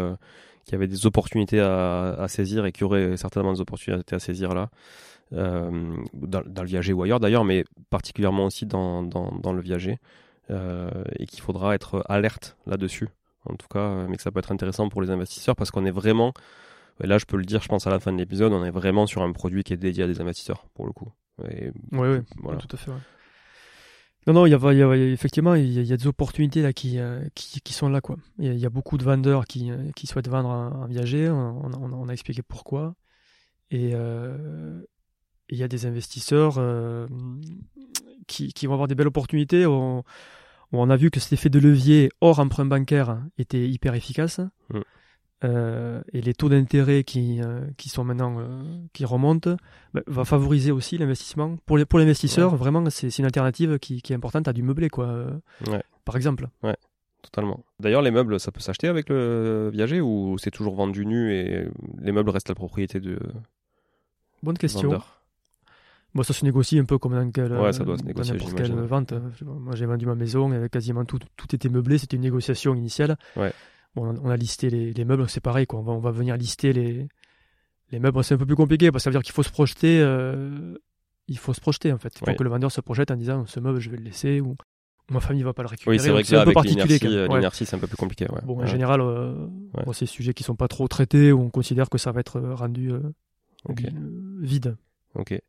[0.65, 4.19] qu'il y avait des opportunités à, saisir et qu'il y aurait certainement des opportunités à
[4.19, 4.69] saisir là,
[5.33, 9.97] euh, dans, le viager ou ailleurs d'ailleurs, mais particulièrement aussi dans, dans, le viager,
[10.49, 13.07] euh, et qu'il faudra être alerte là-dessus,
[13.45, 15.91] en tout cas, mais que ça peut être intéressant pour les investisseurs parce qu'on est
[15.91, 16.33] vraiment,
[17.03, 18.71] et là je peux le dire, je pense à la fin de l'épisode, on est
[18.71, 21.11] vraiment sur un produit qui est dédié à des investisseurs pour le coup.
[21.39, 22.59] Oui, oui, voilà.
[22.59, 22.91] tout à fait.
[24.27, 27.73] Non, non, il y, a, effectivement, il y, a, des opportunités là qui, euh, qui,
[27.73, 28.01] sont là.
[28.01, 28.17] quoi.
[28.37, 31.27] Il y, a, beaucoup de vendeurs qui, euh, qui souhaitent vendre un, viager.
[31.27, 32.93] On, on, a expliqué pourquoi.
[33.71, 34.83] Et euh,
[35.49, 36.59] il y a des investisseurs
[38.27, 39.65] qui, qui, vont avoir des belles opportunités.
[39.65, 40.03] On,
[40.79, 44.39] on a vu que cet effet de levier hors emprunt bancaire était hyper efficace.
[44.69, 44.79] Mm.
[45.43, 48.61] Euh, et les taux d'intérêt qui, euh, qui sont maintenant euh,
[48.93, 49.55] qui remontent
[49.91, 51.57] bah, va favoriser aussi l'investissement.
[51.65, 54.89] Pour les pour l'investisseur vraiment c'est une alternative qui, qui, est importante à du meublé
[54.89, 55.25] quoi
[56.05, 56.47] par exemple.
[56.61, 56.75] Ouais
[57.23, 57.63] totalement.
[57.79, 61.65] D'ailleurs les meubles ça peut s'acheter avec le viager ou c'est toujours vendu nu et
[61.99, 63.17] les meubles restent la propriété de
[64.43, 65.01] bonne question
[66.13, 68.55] Bon, ça se négocie un peu comme dans, quel, ouais, ça doit se négocier, n'importe
[68.55, 69.13] quelle vente.
[69.45, 71.97] Moi, j'ai vendu ma maison, et quasiment tout, tout était meublé.
[71.97, 73.17] C'était une négociation initiale.
[73.37, 73.53] Ouais
[73.95, 75.79] on a listé les, meubles, c'est pareil, quoi.
[75.79, 77.07] On, va, on va venir lister les,
[77.91, 78.23] les meubles.
[78.23, 79.99] C'est un peu plus compliqué parce que ça veut dire qu'il faut se projeter.
[80.01, 80.75] Euh,
[81.27, 82.13] il faut se projeter en fait.
[82.21, 84.41] Il faut que le vendeur se projette en disant ce meuble je vais le laisser
[84.41, 84.55] ou
[85.09, 85.97] ma famille va pas le récupérer.
[85.97, 86.97] Oui, c'est vrai que un peu particulier.
[86.99, 88.27] L'inertie, c'est un peu plus compliqué.
[88.43, 89.47] Bon, en général, euh,
[89.93, 92.39] c'est des sujets qui sont pas trop traités où on considère que ça va être
[92.39, 93.01] rendu euh,
[94.39, 94.77] vide.
[95.15, 95.39] Ok.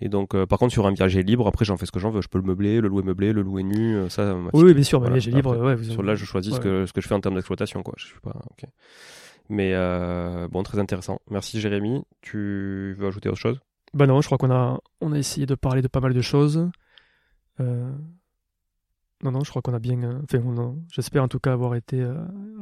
[0.00, 2.10] Et donc, euh, par contre, sur un viager libre, après, j'en fais ce que j'en
[2.10, 2.20] veux.
[2.20, 3.96] Je peux le meubler, le louer meublé, le louer nu.
[3.96, 5.14] Euh, ça, oui, bien sûr, voilà.
[5.14, 5.56] viager libre.
[5.56, 7.82] ouais, sur là, je choisis ce, que, ce que je fais en termes d'exploitation.
[7.82, 7.94] Quoi.
[7.96, 8.34] Je suis pas.
[9.48, 11.20] Mais euh, bon, très intéressant.
[11.30, 12.02] Merci, Jérémy.
[12.22, 13.60] Tu veux ajouter autre chose?
[13.92, 16.20] Bah non, je crois qu'on a, on a essayé de parler de pas mal de
[16.20, 16.68] choses.
[19.22, 20.02] Euh, non, non, je crois qu'on a bien.
[20.02, 22.14] Euh, enfin, j'espère en tout cas avoir été euh,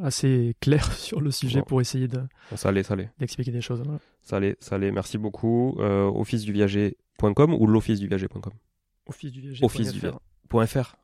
[0.02, 2.22] assez clair sur le sujet pour essayer de.
[2.56, 3.10] Ça allait, ça allait.
[3.18, 3.82] D'expliquer des choses.
[4.22, 4.92] Ça allait, ça allait.
[4.92, 5.76] Merci beaucoup.
[5.78, 8.52] Euh, office du viager.com ou l'office du viager.com
[9.06, 9.54] Office du.
[9.62, 10.00] Office du.
[10.66, 10.96] .fr.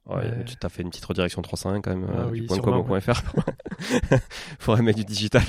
[0.44, 3.22] Tu t'as fait une petite redirection 3.5 quand même, ah du .com au .fr.
[4.58, 5.40] Faudrait mettre du digital.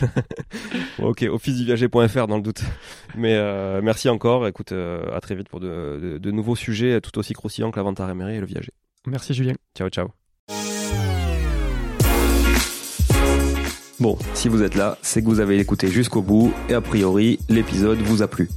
[0.99, 2.61] ok, officeduviager.fr dans le doute.
[3.17, 3.37] Mais
[3.81, 4.47] merci encore.
[4.47, 7.99] Écoute, à très vite pour de, de, nouveaux sujets tout aussi croustillants que la vente
[7.99, 8.71] à et le viager.
[9.07, 9.55] Merci Julien.
[9.77, 10.09] Ciao, ciao.
[13.99, 17.37] Bon, si vous êtes là, c'est que vous avez écouté jusqu'au bout et a priori,
[17.49, 18.47] l'épisode vous a plu.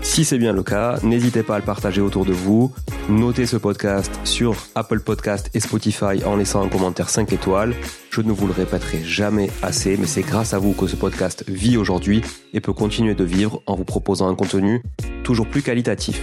[0.00, 2.72] Si c'est bien le cas, n'hésitez pas à le partager autour de vous.
[3.10, 7.74] Notez ce podcast sur Apple Podcast et Spotify en laissant un commentaire 5 étoiles.
[8.10, 11.44] Je ne vous le répéterai jamais assez, mais c'est grâce à vous que ce podcast
[11.48, 12.22] vit aujourd'hui
[12.54, 14.82] et peut continuer de vivre en vous proposant un contenu
[15.24, 16.22] toujours plus qualitatif.